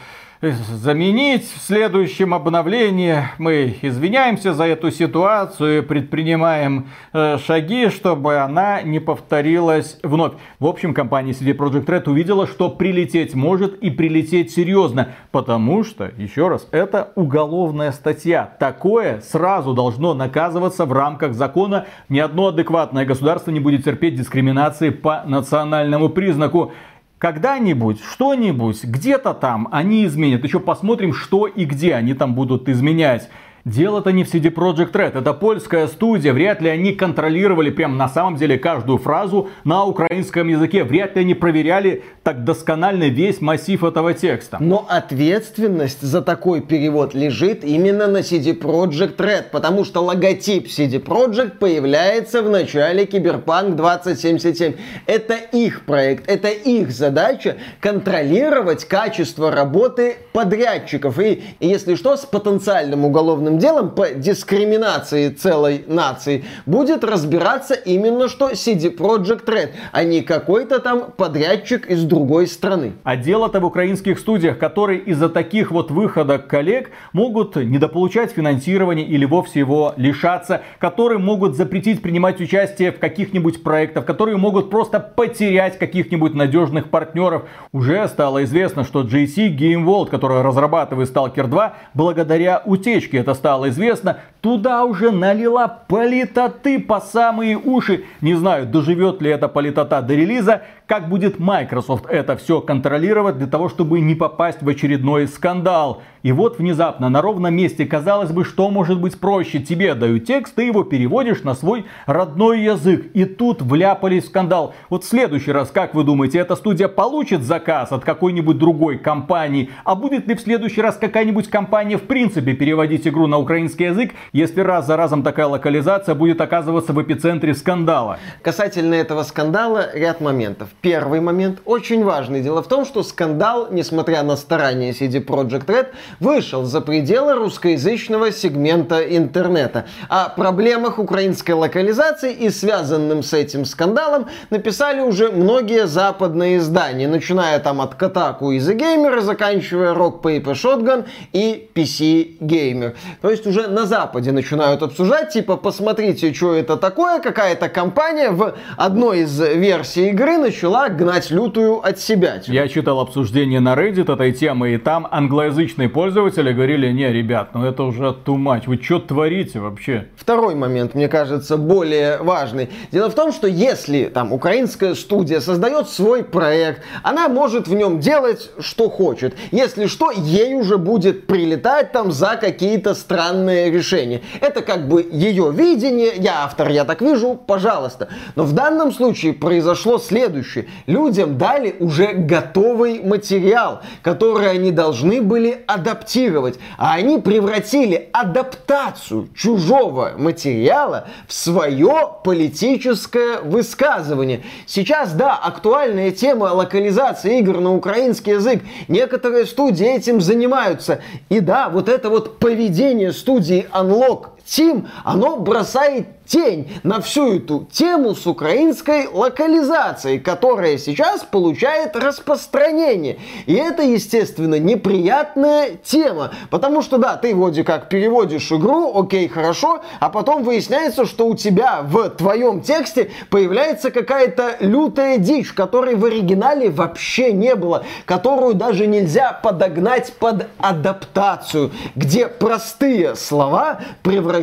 заменить 0.53 1.45
в 1.45 1.61
следующем 1.61 2.35
обновлении. 2.35 3.29
Мы 3.39 3.77
извиняемся 3.83 4.55
за 4.55 4.65
эту 4.65 4.91
ситуацию 4.91 5.79
и 5.79 5.81
предпринимаем 5.81 6.89
э, 7.13 7.39
шаги, 7.39 7.89
чтобы 7.89 8.39
она 8.39 8.83
не 8.83 8.99
повторилась 8.99 9.99
вновь. 10.03 10.35
В 10.59 10.67
общем, 10.67 10.95
компания 10.95 11.33
CD 11.33 11.57
Projekt 11.57 11.87
Red 11.87 12.09
увидела, 12.09 12.47
что 12.47 12.69
прилететь 12.69 13.35
может 13.35 13.75
и 13.79 13.91
прилететь 13.91 14.53
серьезно, 14.53 15.11
потому 15.31 15.85
что, 15.85 16.11
еще 16.17 16.49
раз, 16.49 16.69
это 16.71 17.13
уголовная 17.15 17.93
статья. 17.93 18.51
Такое 18.59 19.21
сразу 19.21 19.75
должно 19.75 20.15
наказываться 20.15 20.85
в 20.85 20.93
рамках 20.93 21.35
закона. 21.35 21.87
Ни 22.09 22.19
одно 22.19 22.49
адекватное 22.49 23.05
государство 23.05 23.51
не 23.51 23.61
будет 23.61 23.85
терпеть 23.85 24.17
дискриминации 24.17 24.91
по 24.91 25.23
национальному 25.27 26.09
признаку. 26.09 26.73
Когда-нибудь, 27.19 28.03
что-нибудь, 28.03 28.85
где-то 28.85 29.33
там 29.33 29.69
они 29.73 30.05
изменят. 30.05 30.45
Еще 30.45 30.61
посмотрим, 30.61 31.15
что 31.15 31.47
и 31.47 31.65
где 31.65 31.95
они 31.95 32.13
там 32.13 32.35
будут 32.35 32.69
изменять. 32.69 33.31
Дело-то 33.67 34.13
не 34.13 34.23
в 34.23 34.33
CD 34.33 34.55
Projekt 34.55 34.93
Red, 34.93 35.19
это 35.19 35.33
польская 35.33 35.89
студия, 35.89 36.33
вряд 36.33 36.63
ли 36.63 36.69
они 36.69 36.93
контролировали 36.93 37.71
прям 37.71 37.97
на 37.97 38.09
самом 38.09 38.37
деле 38.37 38.61
каждую 38.61 38.99
фразу 38.99 39.49
на 39.65 39.85
украинском 39.85 40.47
языке, 40.47 40.85
вряд 40.85 41.17
ли 41.17 41.23
они 41.23 41.35
проверяли 41.35 42.05
так 42.23 42.45
досконально 42.45 43.09
весь 43.09 43.41
массив 43.41 43.83
этого 43.83 44.15
текста. 44.15 44.59
Но 44.61 44.87
ответственность 44.89 46.01
за 46.01 46.23
такой 46.23 46.61
перевод 46.61 47.13
лежит 47.13 47.65
именно 47.65 48.07
на 48.07 48.19
CD 48.19 48.57
Projekt 48.57 49.17
Red, 49.17 49.47
потому 49.51 49.85
что 49.85 50.01
логотип 50.01 50.69
CD 50.69 51.03
Projekt 51.03 51.59
появляется 51.59 52.43
в 52.43 52.49
начале 52.49 53.05
Киберпанк 53.05 53.75
2077. 53.75 54.75
Это 55.07 55.35
их 55.35 55.87
проект, 55.87 56.29
это 56.29 56.51
их 56.51 56.93
задача 56.93 57.57
контролировать 57.81 58.85
качество 58.85 59.51
работы 59.51 60.19
подрядчиков. 60.33 61.19
И 61.19 61.43
если 61.59 61.97
что, 61.97 62.17
с 62.17 62.25
потенциальным 62.25 63.05
уголовным 63.05 63.56
делом 63.59 63.91
по 63.91 64.11
дискриминации 64.11 65.31
целой 65.31 65.85
нации 65.87 66.45
будет 66.67 67.05
разбираться 67.05 67.75
именно 67.75 68.29
что 68.29 68.51
CD 68.51 68.95
Project 68.95 69.45
Red, 69.47 69.71
а 69.93 70.05
не 70.05 70.21
какой-то 70.21 70.79
там 70.79 71.13
подрядчик 71.17 71.87
из 71.87 72.05
другой 72.05 72.47
страны. 72.47 72.93
А 73.05 73.17
дело-то 73.17 73.61
в 73.61 73.65
украинских 73.65 74.19
студиях, 74.19 74.59
которые 74.59 75.01
из-за 75.01 75.29
таких 75.29 75.71
вот 75.71 75.91
выходок 75.91 76.47
коллег 76.47 76.91
могут 77.13 77.57
недополучать 77.57 78.33
финансирование 78.33 79.07
или 79.07 79.25
вовсе 79.25 79.61
его 79.61 79.95
лишаться, 79.97 80.63
которые 80.79 81.19
могут 81.19 81.57
запретить 81.57 82.03
принимать 82.03 82.41
участие 82.41 82.93
в 82.93 82.99
каких-нибудь 82.99 83.63
проектах, 83.63 84.05
которые 84.05 84.37
могут 84.37 84.71
просто 84.71 85.01
потерять 85.01 85.79
каких-нибудь 85.79 86.35
надежных 86.35 86.91
партнеров. 86.91 87.45
Уже 87.73 88.07
стало 88.09 88.45
известно, 88.45 88.85
что 88.85 89.03
JC 89.03 89.57
Game 89.57 89.85
World, 89.85 90.11
которая 90.11 90.43
разрабатывает 90.43 91.09
Stalker 91.09 91.47
2, 91.47 91.75
благодаря 91.95 92.63
утечке, 92.65 93.19
это 93.19 93.35
стало 93.35 93.46
известно, 93.69 94.19
туда 94.41 94.85
уже 94.85 95.11
налила 95.11 95.67
политоты 95.67 96.79
по 96.79 97.01
самые 97.01 97.57
уши. 97.57 98.05
Не 98.21 98.35
знаю, 98.35 98.67
доживет 98.67 99.23
ли 99.23 99.31
эта 99.31 99.49
политота 99.49 100.03
до 100.03 100.15
релиза, 100.15 100.63
как 100.87 101.09
будет 101.09 101.39
Microsoft 101.39 102.07
это 102.09 102.37
все 102.37 102.61
контролировать 102.61 103.39
для 103.39 103.47
того, 103.47 103.69
чтобы 103.69 104.01
не 104.01 104.15
попасть 104.15 104.63
в 104.63 104.69
очередной 104.69 105.27
скандал. 105.27 106.03
И 106.23 106.33
вот 106.33 106.59
внезапно 106.59 107.09
на 107.09 107.23
ровном 107.23 107.55
месте, 107.55 107.87
казалось 107.87 108.31
бы, 108.31 108.45
что 108.45 108.71
может 108.71 109.01
быть 109.01 109.19
проще. 109.19 109.61
Тебе 109.61 109.95
дают 109.95 110.25
текст, 110.25 110.55
ты 110.55 110.65
его 110.65 110.83
переводишь 110.83 111.43
на 111.43 111.55
свой 111.55 111.87
родной 112.07 112.63
язык. 112.63 113.11
И 113.15 113.25
тут 113.25 113.63
вляпались 113.63 114.25
в 114.25 114.27
скандал. 114.29 114.75
Вот 114.91 115.05
в 115.05 115.09
следующий 115.09 115.53
раз, 115.53 115.71
как 115.71 115.95
вы 115.95 116.03
думаете, 116.05 116.39
эта 116.39 116.57
студия 116.57 116.89
получит 116.89 117.43
заказ 117.43 117.93
от 117.93 118.05
какой-нибудь 118.05 118.59
другой 118.59 118.99
компании? 118.99 119.71
А 119.85 119.95
будет 119.95 120.27
ли 120.27 120.35
в 120.35 120.41
следующий 120.41 120.83
раз 120.83 120.97
какая-нибудь 120.97 121.49
компания 121.49 121.97
в 121.97 122.03
принципе 122.03 122.55
переводить 122.55 123.07
игру 123.07 123.27
на 123.27 123.39
украинский 123.39 123.87
язык, 123.87 124.13
если 124.33 124.61
раз 124.61 124.87
за 124.87 124.97
разом 124.97 125.23
такая 125.23 125.47
локализация 125.47 126.15
будет 126.15 126.41
оказываться 126.41 126.93
в 126.93 127.03
эпицентре 127.03 127.55
скандала? 127.55 128.19
Касательно 128.43 128.95
этого 128.95 129.23
скандала 129.23 129.91
ряд 129.95 130.21
моментов. 130.21 130.71
Первый 130.83 131.21
момент 131.21 131.61
очень 131.65 132.05
важный. 132.05 132.43
Дело 132.43 132.63
в 132.63 132.69
том, 132.69 132.85
что 132.85 133.03
скандал, 133.03 133.69
несмотря 133.71 134.23
на 134.23 134.37
старания 134.37 134.91
CD 134.93 135.25
Projekt 135.25 135.67
Red, 135.67 135.89
вышел 136.21 136.65
за 136.65 136.81
пределы 136.81 137.35
русскоязычного 137.35 138.31
сегмента 138.31 139.01
интернета. 139.01 139.87
О 140.09 140.29
проблемах 140.29 140.99
украинской 140.99 141.53
локализации 141.53 142.33
и 142.33 142.51
связанным 142.51 143.23
с 143.23 143.33
этим 143.33 143.65
скандалом 143.65 144.27
написали 144.51 145.01
уже 145.01 145.33
многие 145.33 145.87
западные 145.87 146.59
издания, 146.59 147.09
начиная 147.09 147.59
там 147.59 147.81
от 147.81 147.95
Kotaku 148.01 148.55
и 148.55 148.59
The 148.59 148.79
Gamer, 148.79 149.21
заканчивая 149.23 149.93
Rock 149.93 150.23
Paper 150.23 150.53
Shotgun 150.53 151.07
и 151.33 151.69
PC 151.75 152.39
Gamer. 152.39 152.95
То 153.23 153.31
есть 153.31 153.47
уже 153.47 153.67
на 153.67 153.87
Западе 153.87 154.31
начинают 154.31 154.83
обсуждать, 154.83 155.33
типа, 155.33 155.57
посмотрите, 155.57 156.33
что 156.33 156.55
это 156.55 156.77
такое, 156.77 157.19
какая-то 157.21 157.69
компания 157.69 158.31
в 158.31 158.55
одной 158.77 159.21
из 159.21 159.41
версий 159.41 160.11
игры 160.11 160.39
начала 160.39 160.76
гнать 160.89 161.31
лютую 161.31 161.87
от 161.87 161.99
себя. 161.99 162.41
Я 162.47 162.69
читал 162.69 163.01
обсуждение 163.01 163.61
на 163.61 163.75
Reddit 163.75 164.13
этой 164.13 164.33
темы, 164.33 164.75
и 164.75 164.79
там 164.79 165.07
англоязычные 165.11 165.89
пользователи 165.89 166.53
говорили, 166.53 166.91
не, 166.93 167.11
ребят, 167.13 167.51
ну 167.55 167.65
это 167.65 167.83
уже 167.83 168.17
much, 168.27 168.65
вы 168.67 168.81
что 168.83 168.99
творите 168.99 169.61
вообще? 169.61 170.07
Второй 170.17 170.55
момент, 170.55 170.95
мне 170.95 171.09
кажется, 171.09 171.57
более 171.57 172.19
важный. 172.19 172.71
Дело 172.93 173.11
в 173.11 173.15
том, 173.15 173.33
что 173.33 173.47
если 173.47 174.05
там 174.05 174.33
украинская 174.33 174.95
студия 174.95 175.41
создает 175.41 175.89
свой 175.89 176.23
проект, 176.23 176.83
она 177.03 177.29
может 177.29 177.69
в 177.69 177.75
нем 177.75 178.01
делать, 178.01 178.51
что 178.59 178.89
хочет. 178.89 179.35
Если 179.51 179.87
что, 179.87 180.11
ей 180.11 180.55
уже 180.55 180.79
будет 180.79 181.27
прилетать 181.27 181.93
там 181.93 182.13
за 182.13 182.37
какие-то 182.37 182.95
странные 182.95 183.71
решения. 183.71 184.23
Это 184.41 184.63
как 184.63 184.89
бы 184.89 185.07
ее 185.11 185.53
видение, 185.53 186.13
я 186.17 186.45
автор, 186.45 186.69
я 186.69 186.85
так 186.85 187.01
вижу, 187.01 187.35
пожалуйста. 187.35 188.09
Но 188.35 188.45
в 188.45 188.53
данном 188.53 188.93
случае 188.93 189.33
произошло 189.33 189.99
следующее. 189.99 190.56
Людям 190.87 191.39
дали 191.39 191.75
уже 191.81 192.13
готовый 192.13 193.03
материал, 193.03 193.83
который 194.03 194.51
они 194.51 194.71
должны 194.71 195.21
были 195.23 195.65
адаптировать. 195.67 196.59
А 196.79 196.95
они 196.95 197.19
превратили 197.19 198.09
адаптацию 198.13 199.29
чужого 199.35 200.13
материала 200.17 201.09
в 201.27 201.33
свое 201.33 202.11
политическое 202.25 203.39
высказывание. 203.41 204.43
Сейчас, 204.67 205.13
да, 205.13 205.35
актуальная 205.37 206.11
тема 206.11 206.45
локализации 206.45 207.39
игр 207.39 207.61
на 207.61 207.75
украинский 207.75 208.33
язык. 208.35 208.63
Некоторые 208.89 209.47
студии 209.47 209.87
этим 209.87 210.21
занимаются. 210.21 211.01
И 211.29 211.41
да, 211.41 211.69
вот 211.69 211.89
это 211.89 212.11
вот 212.11 212.39
поведение 212.39 213.13
студии 213.13 213.67
Unlock 213.73 214.36
Team, 214.47 214.89
оно 215.05 215.37
бросает 215.37 216.07
тень 216.27 216.69
на 216.83 217.01
всю 217.01 217.37
эту 217.37 217.67
тему 217.71 218.15
с 218.15 218.27
украинской 218.27 219.09
локализацией, 219.09 220.19
которая 220.19 220.79
сейчас 220.79 221.23
получает 221.23 221.97
распространение. 221.97 223.19
И 223.47 223.55
это, 223.55 223.83
естественно, 223.83 224.59
неприятная 224.59 225.71
тема, 225.83 226.33
потому 226.51 226.83
что, 226.83 226.99
да, 226.99 227.17
ты 227.17 227.35
вроде 227.35 227.65
как 227.65 227.89
переводишь 227.89 228.51
игру, 228.53 228.99
окей, 228.99 229.29
хорошо, 229.29 229.83
а 230.01 230.11
потом 230.11 230.43
выясняется, 230.43 231.07
что 231.07 231.27
у 231.27 231.37
тебя 231.37 231.83
в 231.83 232.11
твоем 232.11 232.61
тексте 232.61 233.11
появляется 233.31 233.91
какая-то 233.91 234.57
лютая 234.61 235.19
дичь, 235.19 235.53
которой 235.53 235.95
в 235.95 236.05
оригинале 236.05 236.71
вообще 236.71 237.33
не 237.33 237.55
было, 237.55 237.85
которую 238.05 238.55
даже 238.55 238.87
нельзя 238.87 239.33
подогнать 239.33 240.13
под 240.15 240.49
адаптацию, 240.59 241.71
где 241.95 242.27
простые 242.27 243.15
слова 243.17 243.81
превращаются 244.03 244.36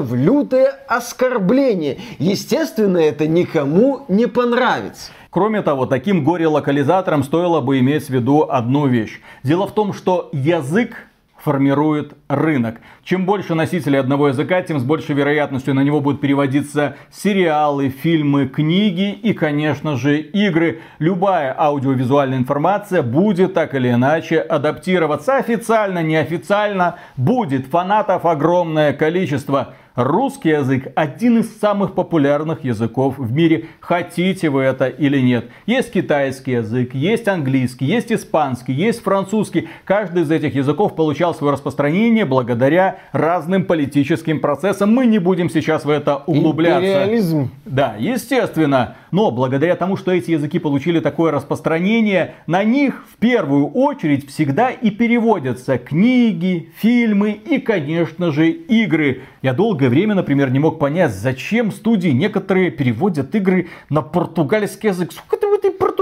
в 0.00 0.14
лютые 0.14 0.72
оскорбление. 0.88 1.98
Естественно, 2.18 2.98
это 2.98 3.26
никому 3.26 4.04
не 4.08 4.26
понравится. 4.26 5.10
Кроме 5.30 5.62
того, 5.62 5.86
таким 5.86 6.24
горе-локализаторам 6.24 7.22
стоило 7.22 7.60
бы 7.60 7.78
иметь 7.80 8.06
в 8.06 8.10
виду 8.10 8.46
одну 8.48 8.86
вещь. 8.86 9.20
Дело 9.42 9.66
в 9.66 9.72
том, 9.72 9.92
что 9.92 10.30
язык 10.32 11.08
формирует 11.46 12.14
рынок. 12.26 12.80
Чем 13.04 13.24
больше 13.24 13.54
носителей 13.54 14.00
одного 14.00 14.28
языка, 14.28 14.62
тем 14.62 14.80
с 14.80 14.82
большей 14.82 15.14
вероятностью 15.14 15.74
на 15.74 15.84
него 15.84 16.00
будут 16.00 16.20
переводиться 16.20 16.96
сериалы, 17.12 17.88
фильмы, 17.88 18.48
книги 18.48 19.12
и, 19.12 19.32
конечно 19.32 19.94
же, 19.96 20.18
игры. 20.18 20.80
Любая 20.98 21.54
аудиовизуальная 21.56 22.38
информация 22.38 23.02
будет 23.02 23.54
так 23.54 23.76
или 23.76 23.92
иначе 23.92 24.40
адаптироваться 24.40 25.36
официально, 25.36 26.02
неофициально. 26.02 26.96
Будет 27.16 27.66
фанатов 27.66 28.26
огромное 28.26 28.92
количество. 28.92 29.74
Русский 29.96 30.50
язык 30.50 30.92
один 30.94 31.38
из 31.38 31.58
самых 31.58 31.94
популярных 31.94 32.64
языков 32.64 33.14
в 33.16 33.32
мире. 33.32 33.64
Хотите 33.80 34.50
вы 34.50 34.60
это 34.60 34.88
или 34.88 35.18
нет. 35.18 35.48
Есть 35.64 35.90
китайский 35.90 36.52
язык, 36.52 36.94
есть 36.94 37.26
английский, 37.28 37.86
есть 37.86 38.12
испанский, 38.12 38.74
есть 38.74 39.02
французский. 39.02 39.70
Каждый 39.86 40.24
из 40.24 40.30
этих 40.30 40.54
языков 40.54 40.94
получал 40.94 41.34
свое 41.34 41.54
распространение 41.54 42.26
благодаря 42.26 42.98
разным 43.12 43.64
политическим 43.64 44.40
процессам. 44.40 44.94
Мы 44.94 45.06
не 45.06 45.18
будем 45.18 45.48
сейчас 45.48 45.86
в 45.86 45.88
это 45.88 46.18
углубляться. 46.26 47.04
Империализм. 47.04 47.50
Да, 47.64 47.96
естественно. 47.98 48.96
Но 49.12 49.30
благодаря 49.30 49.76
тому, 49.76 49.96
что 49.96 50.10
эти 50.10 50.32
языки 50.32 50.58
получили 50.58 51.00
такое 51.00 51.32
распространение, 51.32 52.34
на 52.46 52.64
них 52.64 53.02
в 53.10 53.16
первую 53.16 53.68
очередь 53.68 54.28
всегда 54.28 54.68
и 54.68 54.90
переводятся 54.90 55.78
книги, 55.78 56.68
фильмы 56.76 57.30
и, 57.30 57.58
конечно 57.58 58.30
же, 58.30 58.50
игры. 58.50 59.22
Я 59.40 59.54
долгое 59.86 59.88
время, 59.88 60.14
например, 60.14 60.50
не 60.50 60.58
мог 60.58 60.78
понять, 60.78 61.12
зачем 61.14 61.70
студии 61.70 62.08
некоторые 62.08 62.70
переводят 62.70 63.34
игры 63.34 63.68
на 63.88 64.02
португальский 64.02 64.88
язык. 64.88 65.12
Сколько 65.12 65.36
ты 65.36 65.46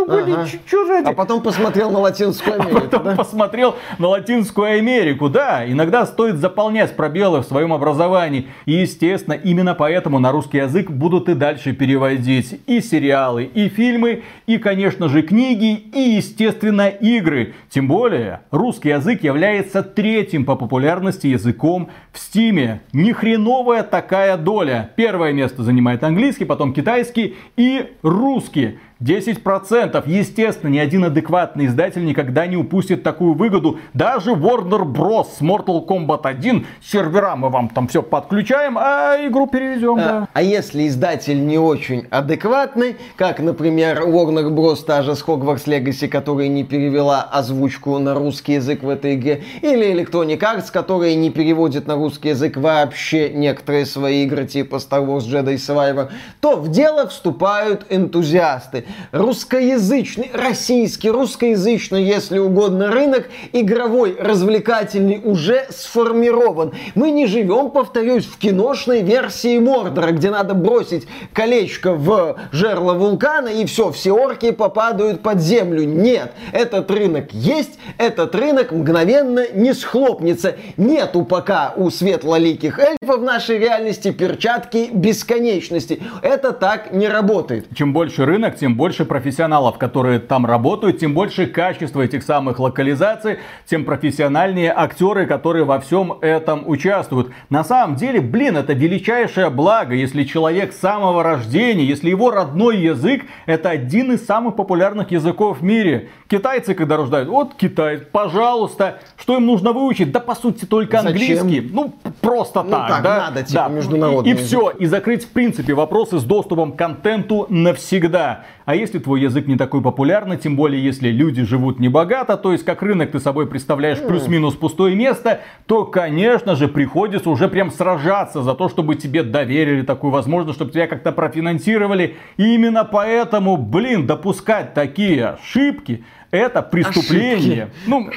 блин, 0.06 0.34
Ага. 0.36 0.46
что 0.66 0.86
же 0.86 0.92
это? 0.94 1.10
А 1.10 1.12
потом 1.12 1.42
посмотрел 1.42 1.90
на 1.90 1.98
Латинскую 2.00 2.54
Америку. 2.60 2.80
Потом 2.80 3.04
да? 3.04 3.14
посмотрел 3.16 3.76
на 3.98 4.08
Латинскую 4.08 4.78
Америку. 4.78 5.28
Да, 5.28 5.64
иногда 5.70 6.06
стоит 6.06 6.36
заполнять 6.36 6.96
пробелы 6.96 7.40
в 7.40 7.44
своем 7.44 7.72
образовании. 7.72 8.48
И, 8.66 8.72
естественно, 8.72 9.34
именно 9.34 9.74
поэтому 9.74 10.18
на 10.18 10.32
русский 10.32 10.58
язык 10.58 10.90
будут 10.90 11.28
и 11.28 11.34
дальше 11.34 11.72
переводить 11.72 12.60
и 12.66 12.80
сериалы, 12.80 13.44
и 13.44 13.68
фильмы, 13.68 14.22
и, 14.46 14.58
конечно 14.58 15.08
же, 15.08 15.22
книги, 15.22 15.72
и, 15.74 16.00
естественно, 16.16 16.88
игры. 16.88 17.54
Тем 17.70 17.88
более, 17.88 18.40
русский 18.50 18.90
язык 18.90 19.22
является 19.22 19.82
третьим 19.82 20.44
по 20.44 20.56
популярности 20.56 21.26
языком 21.26 21.88
в 22.12 22.18
Стиме. 22.18 22.80
Ни 22.92 23.12
хреновая 23.12 23.82
такая 23.82 24.36
доля. 24.36 24.90
Первое 24.96 25.32
место 25.32 25.62
занимает 25.62 26.02
английский, 26.04 26.44
потом 26.44 26.72
китайский 26.72 27.36
и 27.56 27.92
русский. 28.02 28.78
10%. 29.04 30.02
Естественно, 30.06 30.70
ни 30.70 30.78
один 30.78 31.04
адекватный 31.04 31.66
издатель 31.66 32.04
никогда 32.04 32.46
не 32.46 32.56
упустит 32.56 33.02
такую 33.02 33.34
выгоду. 33.34 33.78
Даже 33.92 34.30
Warner 34.30 34.84
Bros. 34.84 35.26
с 35.38 35.42
Mortal 35.42 35.86
Kombat 35.86 36.20
1 36.22 36.66
сервера 36.82 37.36
мы 37.36 37.50
вам 37.50 37.68
там 37.68 37.88
все 37.88 38.02
подключаем, 38.02 38.78
а 38.78 39.16
игру 39.26 39.46
перевезем. 39.46 39.96
А, 39.96 39.96
да. 39.96 40.28
а 40.32 40.42
если 40.42 40.88
издатель 40.88 41.44
не 41.44 41.58
очень 41.58 42.06
адекватный, 42.10 42.96
как, 43.16 43.40
например, 43.40 44.00
Warner 44.06 44.48
Bros. 44.48 44.84
та 44.84 45.02
же 45.02 45.14
с 45.14 45.22
Hogwarts 45.22 45.66
Legacy, 45.66 46.08
которая 46.08 46.48
не 46.48 46.64
перевела 46.64 47.22
озвучку 47.22 47.98
на 47.98 48.14
русский 48.14 48.54
язык 48.54 48.82
в 48.82 48.88
этой 48.88 49.16
игре, 49.16 49.44
или 49.60 49.92
Electronic 49.92 50.38
Arts, 50.38 50.72
которая 50.72 51.14
не 51.14 51.30
переводит 51.30 51.86
на 51.86 51.96
русский 51.96 52.30
язык 52.30 52.56
вообще 52.56 53.28
некоторые 53.30 53.84
свои 53.84 54.24
игры, 54.24 54.46
типа 54.46 54.76
Star 54.76 55.06
Wars 55.06 55.26
Jedi 55.28 55.56
Survivor, 55.56 56.10
то 56.40 56.56
в 56.56 56.70
дело 56.70 57.06
вступают 57.06 57.84
энтузиасты. 57.90 58.86
Русскоязычный, 59.12 60.30
российский, 60.32 61.10
русскоязычный, 61.10 62.04
если 62.04 62.38
угодно, 62.38 62.90
рынок 62.90 63.28
игровой, 63.52 64.16
развлекательный 64.18 65.20
уже 65.22 65.66
сформирован. 65.70 66.72
Мы 66.94 67.10
не 67.10 67.26
живем, 67.26 67.70
повторюсь, 67.70 68.24
в 68.24 68.38
киношной 68.38 69.02
версии 69.02 69.58
Мордора, 69.58 70.12
где 70.12 70.30
надо 70.30 70.54
бросить 70.54 71.06
колечко 71.32 71.92
в 71.92 72.36
жерло 72.52 72.94
вулкана 72.94 73.48
и 73.48 73.66
все, 73.66 73.90
все 73.92 74.12
орки 74.12 74.50
попадают 74.50 75.22
под 75.22 75.40
землю. 75.40 75.84
Нет, 75.84 76.32
этот 76.52 76.90
рынок 76.90 77.32
есть, 77.32 77.78
этот 77.98 78.34
рынок 78.34 78.72
мгновенно 78.72 79.46
не 79.52 79.74
схлопнется. 79.74 80.56
Нету 80.76 81.24
пока 81.24 81.72
у 81.76 81.90
светлоликих 81.90 82.78
эльфов 82.78 83.20
нашей 83.22 83.58
реальности 83.58 84.10
перчатки 84.10 84.90
бесконечности. 84.92 86.02
Это 86.22 86.52
так 86.52 86.92
не 86.92 87.08
работает. 87.08 87.66
Чем 87.74 87.92
больше 87.92 88.24
рынок, 88.24 88.56
тем 88.56 88.76
больше 88.76 88.83
профессионалов, 88.92 89.78
которые 89.78 90.18
там 90.18 90.44
работают, 90.44 90.98
тем 90.98 91.14
больше 91.14 91.46
качества 91.46 92.02
этих 92.02 92.22
самых 92.22 92.58
локализаций, 92.58 93.38
тем 93.64 93.84
профессиональнее 93.84 94.72
актеры, 94.76 95.26
которые 95.26 95.64
во 95.64 95.80
всем 95.80 96.18
этом 96.20 96.68
участвуют. 96.68 97.30
На 97.48 97.64
самом 97.64 97.96
деле, 97.96 98.20
блин, 98.20 98.56
это 98.58 98.74
величайшее 98.74 99.48
благо, 99.48 99.94
если 99.94 100.24
человек 100.24 100.72
с 100.72 100.78
самого 100.80 101.22
рождения, 101.22 101.84
если 101.84 102.10
его 102.10 102.30
родной 102.30 102.76
язык, 102.78 103.22
это 103.46 103.70
один 103.70 104.12
из 104.12 104.26
самых 104.26 104.54
популярных 104.56 105.10
языков 105.10 105.60
в 105.60 105.64
мире. 105.64 106.10
Китайцы, 106.28 106.74
когда 106.74 106.96
рождают, 106.96 107.28
вот 107.28 107.54
Китай, 107.54 107.98
пожалуйста, 107.98 108.98
что 109.16 109.36
им 109.36 109.46
нужно 109.46 109.72
выучить? 109.72 110.12
Да, 110.12 110.20
по 110.20 110.34
сути, 110.34 110.64
только 110.64 110.98
Зачем? 111.00 111.12
английский. 111.12 111.70
Ну, 111.72 111.94
просто 112.20 112.62
Ну, 112.62 112.70
так, 112.70 112.88
так 112.88 113.02
да? 113.02 113.16
надо, 113.30 113.42
типа, 113.42 113.64
Да. 113.66 113.68
международный 113.68 114.30
И 114.30 114.34
язык. 114.34 114.46
все, 114.46 114.70
и 114.70 114.86
закрыть 114.86 115.24
в 115.24 115.28
принципе 115.30 115.74
вопросы 115.74 116.18
с 116.18 116.24
доступом 116.24 116.72
к 116.72 116.76
контенту 116.76 117.46
навсегда. 117.48 118.44
А 118.64 118.74
если 118.74 118.98
твой 118.98 119.20
язык 119.20 119.46
не 119.46 119.56
такой 119.56 119.82
популярный, 119.82 120.38
тем 120.38 120.56
более 120.56 120.82
если 120.82 121.08
люди 121.08 121.42
живут 121.42 121.78
небогато, 121.80 122.36
то 122.38 122.52
есть 122.52 122.64
как 122.64 122.82
рынок 122.82 123.10
ты 123.10 123.20
собой 123.20 123.46
представляешь 123.46 124.00
плюс-минус 124.00 124.54
пустое 124.54 124.96
место, 124.96 125.40
то, 125.66 125.84
конечно 125.84 126.56
же, 126.56 126.68
приходится 126.68 127.28
уже 127.28 127.48
прям 127.48 127.70
сражаться 127.70 128.42
за 128.42 128.54
то, 128.54 128.70
чтобы 128.70 128.94
тебе 128.94 129.22
доверили 129.22 129.82
такую 129.82 130.10
возможность, 130.10 130.56
чтобы 130.56 130.72
тебя 130.72 130.86
как-то 130.86 131.12
профинансировали. 131.12 132.16
И 132.38 132.54
именно 132.54 132.84
поэтому, 132.84 133.58
блин, 133.58 134.06
допускать 134.06 134.72
такие 134.72 135.26
ошибки, 135.26 136.04
это 136.34 136.62
преступление. 136.62 137.70
Ну, 137.86 138.08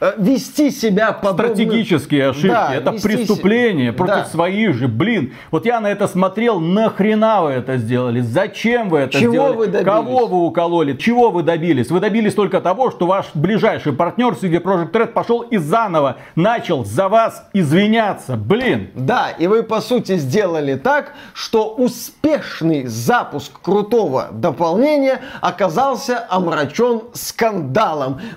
Э, 0.00 0.12
Вести 0.16 0.70
себя 0.70 1.12
подобно... 1.12 1.54
стратегические 1.54 2.30
ошибки. 2.30 2.48
Да, 2.48 2.74
это 2.74 2.92
преступление 2.92 3.92
против 3.92 4.14
Да. 4.14 4.24
своих 4.24 4.74
же. 4.74 4.88
Блин, 4.88 5.34
вот 5.50 5.66
я 5.66 5.80
на 5.80 5.88
это 5.90 6.08
смотрел, 6.08 6.58
нахрена 6.60 7.42
вы 7.42 7.50
это 7.50 7.76
сделали? 7.76 8.20
Зачем 8.20 8.88
вы 8.88 9.00
это 9.00 9.18
Чего 9.18 9.32
сделали? 9.32 9.56
вы 9.56 9.66
добились? 9.66 9.84
Кого 9.84 10.26
вы 10.26 10.46
укололи? 10.46 10.94
Чего 10.96 11.30
вы 11.30 11.42
добились? 11.42 11.90
Вы 11.90 12.00
добились 12.00 12.34
только 12.34 12.60
того, 12.60 12.90
что 12.90 13.06
ваш 13.06 13.26
ближайший 13.34 13.92
партнер 13.92 14.32
CD 14.32 14.60
Projekt 14.62 14.92
Red 14.92 15.08
пошел 15.08 15.40
и 15.42 15.58
заново 15.58 16.16
начал 16.34 16.84
за 16.84 17.08
вас 17.08 17.46
извиняться. 17.52 18.36
Блин. 18.36 18.90
Да, 18.94 19.30
и 19.38 19.46
вы 19.46 19.62
по 19.62 19.80
сути 19.80 20.16
сделали 20.16 20.76
так, 20.76 21.12
что 21.34 21.74
успешный 21.74 22.86
запуск 22.86 23.60
крутого 23.60 24.28
дополнения 24.32 25.20
оказался 25.40 26.24
омрачен 26.30 27.02
скандалом. 27.12 27.63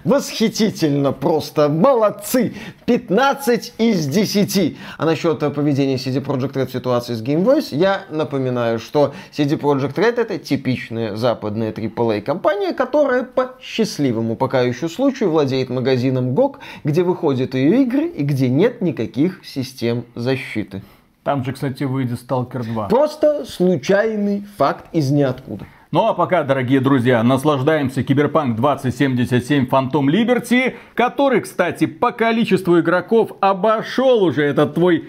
Восхитительно 0.03 1.11
просто, 1.11 1.69
молодцы. 1.69 2.53
15 2.85 3.73
из 3.77 4.07
10. 4.07 4.77
А 4.97 5.05
насчет 5.05 5.39
поведения 5.53 5.95
CD 5.95 6.23
Projekt 6.23 6.53
Red 6.53 6.67
в 6.67 6.71
ситуации 6.71 7.13
с 7.13 7.21
Game 7.21 7.43
Voice, 7.43 7.75
я 7.75 8.03
напоминаю, 8.09 8.79
что 8.79 9.13
CD 9.31 9.59
Projekt 9.59 9.95
Red 9.95 10.19
это 10.19 10.37
типичная 10.37 11.15
западная 11.15 11.71
AAA 11.71 12.21
компания, 12.21 12.73
которая 12.73 13.23
по 13.23 13.51
счастливому 13.61 14.35
пока 14.35 14.61
еще 14.61 14.89
случаю 14.89 15.31
владеет 15.31 15.69
магазином 15.69 16.33
GOG, 16.33 16.55
где 16.83 17.03
выходят 17.03 17.53
ее 17.53 17.83
игры 17.83 18.07
и 18.07 18.23
где 18.23 18.49
нет 18.49 18.81
никаких 18.81 19.45
систем 19.45 20.05
защиты. 20.15 20.81
Там 21.23 21.43
же, 21.43 21.51
кстати, 21.51 21.83
выйдет 21.83 22.19
Stalker 22.25 22.63
2. 22.63 22.87
Просто 22.87 23.43
случайный 23.43 24.45
факт 24.57 24.85
из 24.93 25.11
ниоткуда. 25.11 25.65
Ну 25.89 26.05
а 26.05 26.13
пока, 26.13 26.43
дорогие 26.43 26.81
друзья, 26.81 27.23
наслаждаемся 27.23 28.03
Киберпанк 28.03 28.57
2077 28.57 29.67
Phantom 29.67 30.03
Liberty, 30.07 30.75
который, 30.93 31.39
кстати, 31.39 31.85
по 31.87 32.11
количеству 32.11 32.77
игроков 32.81 33.31
обошел 33.39 34.21
уже 34.23 34.43
этот 34.43 34.73
твой 34.73 35.07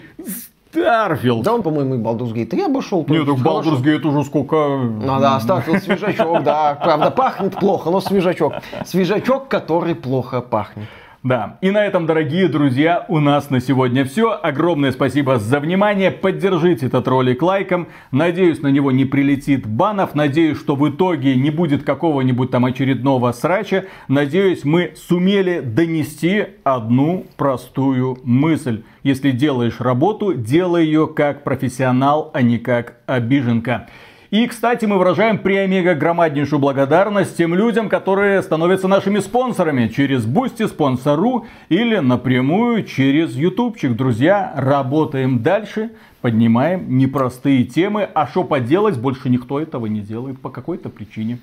Starfield. 0.73 1.43
Да 1.43 1.55
он, 1.55 1.63
по-моему, 1.63 1.95
и 1.95 1.97
Baldur's 1.97 2.33
Gate 2.33 2.45
3 2.45 2.61
обошел. 2.61 3.05
Нет, 3.09 3.25
так. 3.25 3.35
Baldur's 3.35 3.83
Gate 3.83 4.07
уже 4.07 4.23
сколько... 4.23 4.55
Ну 4.55 5.19
да, 5.19 5.41
Starfield 5.45 5.81
свежачок, 5.81 6.43
да. 6.43 6.75
Правда, 6.81 7.11
пахнет 7.11 7.55
плохо, 7.59 7.89
но 7.89 7.99
свежачок. 7.99 8.53
Свежачок, 8.85 9.49
который 9.49 9.95
плохо 9.95 10.39
пахнет. 10.39 10.87
Да, 11.21 11.57
и 11.59 11.69
на 11.69 11.85
этом, 11.85 12.05
дорогие 12.05 12.47
друзья, 12.47 13.05
у 13.09 13.19
нас 13.19 13.49
на 13.49 13.59
сегодня 13.59 14.05
все. 14.05 14.39
Огромное 14.41 14.93
спасибо 14.93 15.37
за 15.37 15.59
внимание. 15.59 16.11
Поддержите 16.11 16.85
этот 16.85 17.09
ролик 17.09 17.41
лайком. 17.41 17.89
Надеюсь, 18.11 18.61
на 18.61 18.69
него 18.69 18.93
не 18.93 19.03
прилетит 19.03 19.67
банов. 19.67 20.15
Надеюсь, 20.15 20.57
что 20.57 20.77
в 20.77 20.89
итоге 20.89 21.35
не 21.35 21.49
будет 21.49 21.83
какого-нибудь 21.83 22.51
там 22.51 22.63
очередного 22.63 23.33
срача. 23.33 23.83
Надеюсь, 24.07 24.63
мы 24.63 24.93
сумели 24.95 25.59
донести 25.59 26.45
одну 26.63 27.25
простую 27.35 28.17
мысль. 28.23 28.83
Если 29.03 29.31
делаешь 29.31 29.81
работу, 29.81 30.33
делай 30.33 30.85
ее 30.85 31.05
как 31.07 31.43
профессионал, 31.43 32.31
а 32.33 32.41
не 32.41 32.59
как 32.59 32.95
обиженка. 33.07 33.89
И, 34.31 34.45
кстати, 34.45 34.85
мы 34.85 34.99
выражаем 34.99 35.39
преомега 35.39 35.95
громаднейшую 35.95 36.59
благодарность 36.59 37.35
тем 37.35 37.55
людям, 37.55 37.89
которые 37.89 38.43
становятся 38.43 38.87
нашими 38.87 39.19
спонсорами 39.19 39.87
через 39.87 40.23
Boosty, 40.25 40.67
Sponsr 40.67 41.47
или 41.69 41.97
напрямую 41.97 42.83
через 42.83 43.33
Ютубчик. 43.35 43.95
Друзья, 43.95 44.53
работаем 44.55 45.41
дальше, 45.41 45.89
поднимаем 46.21 46.95
непростые 46.95 47.63
темы. 47.63 48.07
А 48.13 48.27
что 48.27 48.43
поделать, 48.43 48.99
больше 48.99 49.29
никто 49.29 49.59
этого 49.59 49.87
не 49.87 50.01
делает 50.01 50.39
по 50.39 50.49
какой-то 50.51 50.89
причине. 50.89 51.39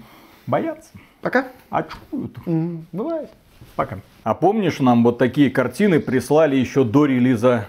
Боятся, 0.47 0.91
Пока. 1.23 1.49
очкуют. 1.71 2.39
М, 2.47 2.87
Бывает. 2.93 3.31
Пока. 3.75 3.99
А 4.23 4.35
помнишь, 4.35 4.79
нам 4.79 5.03
вот 5.03 5.19
такие 5.19 5.51
картины 5.51 5.99
прислали 5.99 6.55
еще 6.55 6.85
до 6.85 7.07
релиза 7.07 7.67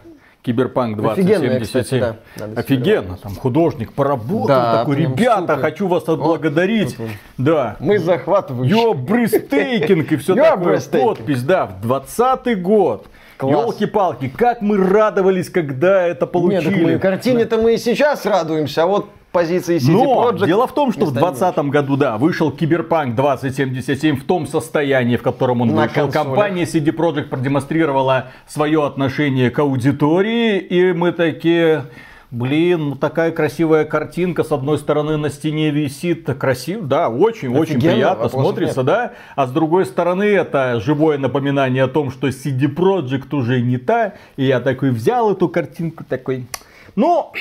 Киберпанк 0.47 0.97
Офигенные, 1.05 1.59
2077. 1.59 1.99
кстати, 1.99 2.15
да. 2.55 2.61
Офигенно, 2.61 3.17
там 3.17 3.35
художник 3.35 3.91
поработал 3.91 4.47
Да, 4.47 4.77
такой, 4.77 4.95
ребята, 4.95 5.41
супер. 5.41 5.59
хочу 5.59 5.87
вас 5.87 6.07
отблагодарить. 6.07 6.97
вот. 6.97 7.09
Да. 7.37 7.75
Мы 7.81 7.99
захватывающие. 7.99 8.81
You're 8.81 8.93
breathtaking 8.93 10.09
и 10.13 10.15
все 10.15 10.35
такое. 10.35 10.79
Подпись, 10.79 11.43
да, 11.43 11.65
в 11.65 11.81
20 11.81 12.61
год. 12.61 13.07
Елки-палки, 13.41 14.29
как 14.35 14.61
мы 14.61 14.77
радовались, 14.77 15.49
когда 15.49 16.01
это 16.07 16.25
Нет, 16.25 16.31
получили. 16.31 16.63
так 16.73 16.81
мы 16.93 16.97
картине-то 16.97 17.57
мы 17.57 17.73
и 17.73 17.77
сейчас 17.77 18.25
радуемся, 18.25 18.83
а 18.83 18.85
вот 18.87 19.09
позиции 19.37 19.77
CD 19.77 19.91
Но 19.91 20.29
Projekt 20.31 20.45
дело 20.45 20.67
в 20.67 20.73
том, 20.73 20.91
что 20.91 21.05
в 21.05 21.13
не 21.13 21.19
станем 21.19 21.37
2020 21.37 21.71
году, 21.71 21.95
да, 21.97 22.17
вышел 22.17 22.51
Киберпанк 22.51 23.15
2077 23.15 24.17
в 24.17 24.23
том 24.23 24.47
состоянии, 24.47 25.15
в 25.15 25.21
котором 25.21 25.61
он 25.61 25.69
На 25.69 25.83
вышел. 25.83 26.03
консолях. 26.05 26.25
Компания 26.27 26.63
CD 26.63 26.95
Projekt 26.95 27.29
продемонстрировала 27.29 28.27
свое 28.47 28.85
отношение 28.85 29.49
к 29.51 29.59
аудитории, 29.59 30.57
и 30.57 30.93
мы 30.93 31.11
такие... 31.11 31.85
блин, 32.31 32.89
ну 32.89 32.95
такая 32.95 33.31
красивая 33.31 33.85
картинка, 33.85 34.43
с 34.43 34.51
одной 34.51 34.77
стороны 34.79 35.17
на 35.17 35.29
стене 35.29 35.69
висит, 35.69 36.25
красиво, 36.37 36.83
да, 36.83 37.09
очень-очень 37.09 37.79
приятно 37.79 38.27
смотрится, 38.29 38.79
нет. 38.81 38.85
да, 38.85 39.13
а 39.35 39.47
с 39.47 39.51
другой 39.51 39.85
стороны 39.85 40.23
это 40.23 40.81
живое 40.81 41.17
напоминание 41.17 41.83
о 41.83 41.87
том, 41.87 42.11
что 42.11 42.27
CD 42.27 42.63
Projekt 42.73 43.33
уже 43.33 43.61
не 43.61 43.77
та, 43.77 44.13
и 44.35 44.45
я 44.45 44.59
такой 44.59 44.89
взял 44.89 45.31
эту 45.31 45.47
картинку, 45.47 46.03
такой, 46.03 46.47
ну, 46.95 47.31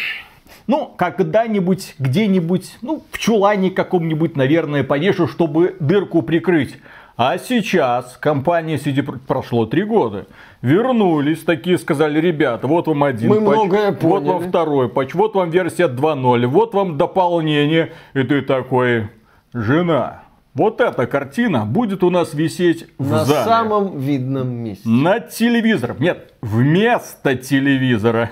ну, 0.67 0.93
когда-нибудь, 0.97 1.95
где-нибудь, 1.99 2.79
ну, 2.83 3.03
в 3.11 3.19
чулане 3.19 3.71
каком-нибудь, 3.71 4.37
наверное, 4.37 4.83
повешу, 4.85 5.27
чтобы 5.29 5.77
дырку 5.81 6.23
прикрыть. 6.23 6.77
А 7.17 7.39
сейчас 7.39 8.19
компания 8.21 8.77
CD 8.77 9.03
прошло 9.27 9.65
три 9.65 9.85
года. 9.85 10.27
Вернулись 10.61 11.45
такие, 11.45 11.79
сказали, 11.79 12.21
ребята, 12.21 12.67
вот 12.67 12.89
вам 12.89 13.05
один 13.05 13.31
Мы 13.31 13.37
патч, 13.37 13.57
многое 13.57 13.93
поняли. 13.93 14.07
вот 14.11 14.25
вам 14.25 14.49
второй 14.51 14.89
патч, 14.91 15.15
вот 15.15 15.35
вам 15.35 15.51
версия 15.51 15.89
2.0, 15.89 16.47
вот 16.47 16.75
вам 16.75 16.99
дополнение. 16.99 17.93
И 18.13 18.23
ты 18.23 18.43
такой, 18.43 19.09
жена, 19.55 20.25
вот 20.53 20.83
эта 20.83 21.07
картина 21.07 21.65
будет 21.65 22.03
у 22.03 22.11
нас 22.11 22.35
висеть 22.35 22.87
в 22.99 23.11
На 23.11 23.25
зале. 23.25 23.45
самом 23.45 23.99
видном 23.99 24.49
месте. 24.51 24.87
Над 24.87 25.31
телевизором. 25.31 25.97
Нет, 26.01 26.35
вместо 26.43 27.35
телевизора. 27.35 28.31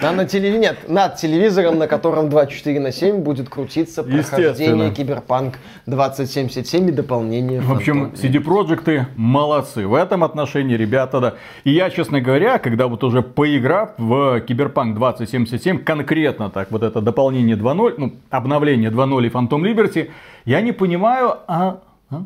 Да, 0.00 0.12
на 0.12 0.24
телевизоре, 0.24 0.58
нет, 0.58 0.88
над 0.88 1.16
телевизором, 1.16 1.78
на 1.78 1.86
котором 1.86 2.28
24 2.28 2.80
на 2.80 2.92
7 2.92 3.18
будет 3.18 3.48
крутиться 3.48 4.02
прохождение 4.02 4.90
Киберпанк 4.92 5.58
2077 5.86 6.88
и 6.88 6.92
дополнение. 6.92 7.60
В 7.60 7.72
общем, 7.72 8.12
CD 8.14 8.42
Projekt 8.42 9.06
молодцы. 9.16 9.86
В 9.86 9.94
этом 9.94 10.24
отношении 10.24 10.76
ребята, 10.76 11.20
да. 11.20 11.34
И 11.64 11.72
я, 11.72 11.90
честно 11.90 12.20
говоря, 12.20 12.58
когда 12.58 12.86
вот 12.86 13.04
уже 13.04 13.22
поиграв 13.22 13.90
в 13.98 14.40
Киберпанк 14.40 14.96
2077, 14.96 15.78
конкретно 15.78 16.50
так, 16.50 16.70
вот 16.70 16.82
это 16.82 17.00
дополнение 17.00 17.56
2.0, 17.56 17.94
ну, 17.98 18.12
обновление 18.30 18.90
2.0 18.90 19.26
и 19.26 19.28
Phantom 19.28 19.62
Liberty, 19.62 20.10
я 20.44 20.60
не 20.60 20.72
понимаю, 20.72 21.38
а, 21.46 21.80
а? 22.10 22.24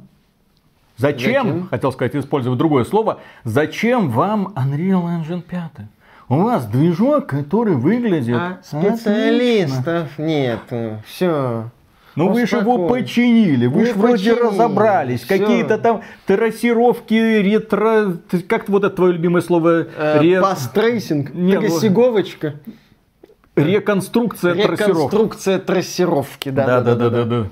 Зачем, 0.97 1.47
зачем, 1.47 1.69
хотел 1.69 1.93
сказать, 1.93 2.17
использовать 2.17 2.59
другое 2.59 2.85
слово, 2.85 3.19
зачем 3.45 4.09
вам 4.09 4.55
Unreal 4.57 5.05
Engine 5.05 5.43
5? 5.43 5.87
У 6.29 6.37
вас 6.39 6.67
движок, 6.67 7.27
который 7.27 7.75
выглядит 7.75 8.37
А 8.37 8.59
специалистов 8.63 10.11
отлично. 10.13 10.23
нет. 10.23 11.01
Все. 11.07 11.71
Ну 12.17 12.31
вы 12.31 12.47
же 12.47 12.57
его 12.57 12.89
починили, 12.89 13.67
вы 13.67 13.87
же 13.87 13.93
вроде 13.93 14.33
разобрались. 14.33 15.25
Какие-то 15.25 15.79
там 15.79 16.03
трассировки, 16.27 17.15
ретро... 17.15 18.17
Как 18.49 18.69
вот 18.69 18.85
это 18.85 18.97
твое 18.97 19.13
любимое 19.13 19.43
слово? 19.43 19.87
Э, 19.97 20.21
Ре... 20.21 20.41
Path 20.41 20.71
tracing, 20.71 21.31
трассировочка. 21.33 22.55
Реконструкция, 23.55 24.55
Реконструкция 24.55 25.59
трассировки, 25.59 26.49
да. 26.49 26.81
Да, 26.81 26.95
да, 26.95 27.11
да, 27.11 27.25
да. 27.25 27.47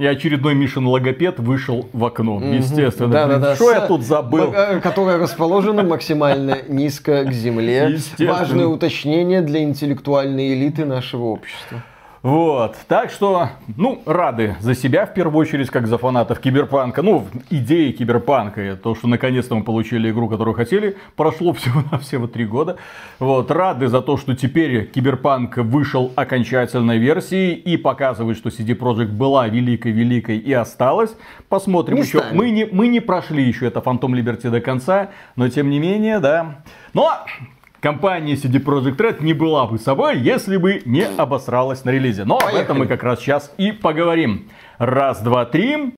И 0.00 0.06
очередной 0.06 0.54
Мишин 0.54 0.86
логопед 0.86 1.38
вышел 1.40 1.86
в 1.92 2.02
окно, 2.06 2.42
естественно. 2.42 3.12
Да, 3.12 3.26
да, 3.26 3.38
да. 3.38 3.54
Что 3.54 3.70
я 3.70 3.80
тут 3.82 4.02
забыл? 4.02 4.50
Э, 4.50 4.80
которое 4.80 5.18
расположено 5.18 5.82
максимально 5.82 6.56
низко 6.68 7.24
к 7.24 7.32
земле. 7.32 7.98
Важное 8.18 8.64
уточнение 8.64 9.42
для 9.42 9.62
интеллектуальной 9.62 10.54
элиты 10.54 10.86
нашего 10.86 11.24
общества. 11.24 11.82
Вот, 12.22 12.76
так 12.86 13.10
что, 13.10 13.48
ну, 13.78 14.02
рады 14.04 14.54
за 14.60 14.74
себя 14.74 15.06
в 15.06 15.14
первую 15.14 15.40
очередь, 15.40 15.70
как 15.70 15.86
за 15.86 15.96
фанатов 15.96 16.38
Киберпанка, 16.38 17.00
ну, 17.00 17.26
идеи 17.48 17.92
Киберпанка, 17.92 18.76
то, 18.76 18.94
что 18.94 19.08
наконец-то 19.08 19.54
мы 19.54 19.64
получили 19.64 20.10
игру, 20.10 20.28
которую 20.28 20.54
хотели, 20.54 20.98
прошло 21.16 21.52
всего-навсего 21.54 22.26
три 22.26 22.44
года. 22.44 22.76
Вот, 23.20 23.50
рады 23.50 23.88
за 23.88 24.02
то, 24.02 24.18
что 24.18 24.36
теперь 24.36 24.84
Киберпанк 24.84 25.56
вышел 25.56 26.12
окончательной 26.14 26.98
версией 26.98 27.54
и 27.54 27.78
показывает, 27.78 28.36
что 28.36 28.50
CD 28.50 28.76
Projekt 28.76 29.12
была 29.12 29.48
великой-великой 29.48 30.36
и 30.36 30.52
осталась. 30.52 31.16
Посмотрим 31.48 31.96
не 31.96 32.02
еще. 32.02 32.22
Мы 32.32 32.50
не, 32.50 32.66
мы 32.66 32.88
не 32.88 33.00
прошли 33.00 33.44
еще 33.44 33.66
это 33.66 33.80
Phantom 33.80 34.10
Liberty 34.10 34.50
до 34.50 34.60
конца, 34.60 35.08
но 35.36 35.48
тем 35.48 35.70
не 35.70 35.78
менее, 35.78 36.18
да. 36.18 36.56
Но 36.92 37.24
компания 37.80 38.34
CD 38.34 38.62
Projekt 38.62 38.96
Red 38.96 39.22
не 39.22 39.32
была 39.32 39.66
бы 39.66 39.78
собой, 39.78 40.18
если 40.18 40.56
бы 40.56 40.82
не 40.84 41.04
обосралась 41.04 41.84
на 41.84 41.90
релизе. 41.90 42.24
Но 42.24 42.38
Поехали. 42.38 42.58
об 42.58 42.64
этом 42.64 42.78
мы 42.78 42.86
как 42.86 43.02
раз 43.02 43.20
сейчас 43.20 43.52
и 43.58 43.72
поговорим. 43.72 44.48
Раз, 44.78 45.20
два, 45.20 45.44
три. 45.44 45.88